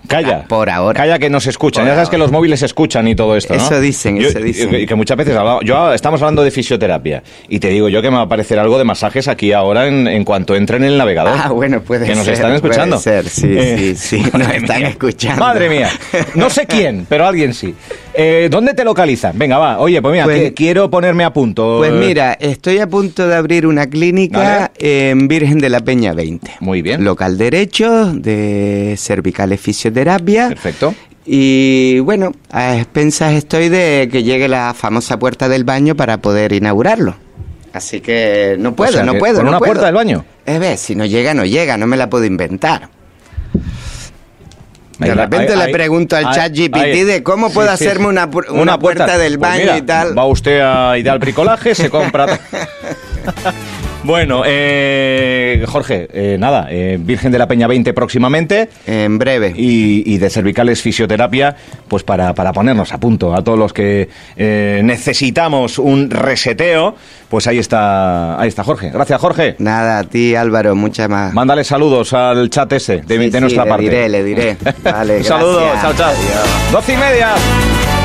Calla. 0.07 0.43
Ah, 0.43 0.47
por 0.47 0.69
ahora. 0.69 0.97
Calla 0.97 1.19
que 1.19 1.29
nos 1.29 1.47
escuchan. 1.47 1.83
Por 1.83 1.89
ya 1.89 1.95
sabes 1.95 2.07
ahora. 2.07 2.11
que 2.11 2.17
los 2.17 2.31
móviles 2.31 2.61
escuchan 2.63 3.05
y 3.09 3.13
todo 3.15 3.35
esto, 3.35 3.53
¿no? 3.53 3.59
Eso 3.61 3.81
dicen, 3.81 4.17
Yo- 4.17 4.29
eso 4.29 4.39
dicen. 4.39 4.73
Y 4.73 4.85
que 4.85 4.95
muchas 4.95 5.17
veces 5.17 5.35
hablaba- 5.35 5.59
yo 5.65 5.91
estamos 5.93 6.21
hablando 6.21 6.43
de 6.45 6.51
fisioterapia 6.51 7.23
y 7.49 7.59
te 7.59 7.67
digo 7.67 7.89
yo 7.89 8.01
que 8.01 8.09
me 8.09 8.15
va 8.15 8.21
a 8.21 8.25
aparecer 8.25 8.57
algo 8.57 8.77
de 8.77 8.85
masajes 8.85 9.27
aquí 9.27 9.51
ahora 9.51 9.85
en, 9.85 10.07
en 10.07 10.23
cuanto 10.23 10.55
entre 10.55 10.77
en 10.77 10.85
el 10.85 10.97
navegador. 10.97 11.37
Ah, 11.37 11.49
bueno, 11.49 11.81
puede 11.81 12.05
que 12.05 12.15
nos 12.15 12.23
ser, 12.23 12.35
están 12.35 12.51
puede 12.51 12.55
escuchando. 12.71 12.97
ser, 12.99 13.27
sí, 13.27 13.53
sí, 13.77 13.95
sí, 13.97 14.23
nos 14.37 14.47
están 14.49 14.83
escuchando. 14.85 15.41
Madre 15.43 15.67
mía. 15.67 15.89
No 16.35 16.49
sé 16.49 16.65
quién, 16.67 17.05
pero 17.09 17.25
alguien 17.27 17.53
sí. 17.53 17.75
Eh, 18.19 18.47
¿Dónde 18.49 18.73
te 18.73 18.83
localizan? 18.83 19.37
Venga, 19.37 19.59
va. 19.59 19.79
Oye, 19.79 20.01
pues 20.01 20.11
mira, 20.11 20.25
Pues- 20.25 20.41
que 20.41 20.53
quiero 20.55 20.89
ponerme 20.89 21.23
a 21.23 21.31
punto. 21.31 21.75
Pues 21.77 21.91
mira, 21.91 22.33
estoy 22.33 22.79
a 22.79 22.87
punto 22.87 23.27
de 23.27 23.35
abrir 23.35 23.67
una 23.67 23.85
clínica 23.87 24.71
en 24.79 25.27
Virgen 25.27 25.59
de 25.59 25.69
la 25.69 25.81
Peña 25.81 26.13
20. 26.13 26.55
Muy 26.59 26.81
bien. 26.81 27.03
Local 27.03 27.37
derecho 27.37 28.11
de 28.13 28.95
cervicales 28.97 29.61
fisioterapia. 29.61 30.47
Perfecto. 30.49 30.95
Y 31.27 31.99
bueno, 31.99 32.31
a 32.51 32.75
expensas 32.77 33.33
estoy 33.33 33.69
de 33.69 34.09
que 34.11 34.23
llegue 34.23 34.47
la 34.47 34.73
famosa 34.73 35.19
puerta 35.19 35.47
del 35.47 35.63
baño 35.63 35.93
para 35.95 36.17
poder 36.17 36.53
inaugurarlo. 36.53 37.15
Así 37.73 37.99
que 37.99 38.55
no 38.57 38.73
puedo, 38.75 38.89
O 38.89 38.93
sea, 38.93 39.03
no 39.03 39.13
puedo. 39.19 39.35
¿con 39.35 39.43
no 39.45 39.49
una 39.51 39.59
puedo. 39.59 39.73
puerta 39.73 39.85
del 39.85 39.95
baño? 39.95 40.25
Es 40.45 40.59
ver, 40.59 40.77
si 40.77 40.95
no 40.95 41.05
llega, 41.05 41.35
no 41.35 41.45
llega, 41.45 41.77
no 41.77 41.85
me 41.85 41.97
la 41.97 42.09
puedo 42.09 42.25
inventar. 42.25 42.89
De 44.99 45.13
repente 45.13 45.51
ahí- 45.53 45.57
le 45.59 45.63
ahí- 45.65 45.71
pregunto 45.73 46.15
al 46.15 46.31
chat 46.33 46.51
GPT 46.53 47.05
de 47.05 47.21
cómo 47.23 47.51
puedo 47.51 47.67
sí. 47.69 47.73
hacerme 47.85 48.07
una, 48.07 48.29
pu- 48.29 48.49
una 48.49 48.79
puerta, 48.79 49.17
del 49.17 49.37
Pues 49.37 49.51
baño 49.51 49.61
mira, 49.63 49.77
y 49.77 49.81
tal. 49.83 50.17
Va 50.17 50.25
usted 50.25 50.59
a 50.61 50.97
Ideal 50.97 51.19
Bricolaje, 51.19 51.75
se 51.75 51.89
compra. 51.89 52.25
bueno, 54.07 54.43
eh, 54.45 55.63
Jorge, 55.67 56.07
eh, 56.13 56.37
nada, 56.39 56.67
eh, 56.71 56.97
Virgen 56.99 57.31
de 57.31 57.37
la 57.37 57.47
Peña 57.47 57.67
20 57.67 57.93
próximamente. 57.93 58.69
En 58.87 59.17
breve. 59.19 59.53
Y, 59.55 60.03
y 60.11 60.17
de 60.17 60.29
cervicales 60.29 60.81
fisioterapia, 60.81 61.55
pues 61.87 62.03
para, 62.03 62.33
para 62.33 62.53
ponernos 62.53 62.93
a 62.93 62.99
punto 62.99 63.35
a 63.35 63.43
todos 63.43 63.59
los 63.59 63.73
que 63.73 64.09
eh, 64.35 64.81
necesitamos 64.83 65.77
un 65.77 66.09
reseteo, 66.09 66.95
pues 67.29 67.45
ahí 67.47 67.59
está, 67.59 68.39
ahí 68.39 68.47
está 68.47 68.63
Jorge. 68.63 68.89
Gracias, 68.89 69.19
Jorge. 69.19 69.55
Nada, 69.59 69.99
a 69.99 70.03
ti 70.05 70.33
Álvaro, 70.35 70.75
mucha 70.75 71.07
más. 71.07 71.33
Mándale 71.33 71.63
saludos 71.63 72.13
al 72.13 72.49
chat 72.49 72.71
ese 72.73 73.01
de, 73.01 73.17
Sí, 73.17 73.17
de 73.17 73.31
sí, 73.31 73.39
nuestra 73.41 73.63
le 73.65 73.69
parte. 73.69 73.83
diré, 73.83 74.09
le 74.09 74.23
diré. 74.23 74.57
Vale, 74.83 75.17
Un 75.17 75.23
saludo, 75.23 75.59
gracias. 75.59 75.81
chao, 75.81 75.93
chao. 75.93 76.07
Adiós. 76.09 76.71
Doce 76.71 76.93
y 76.93 76.97
media. 76.97 77.96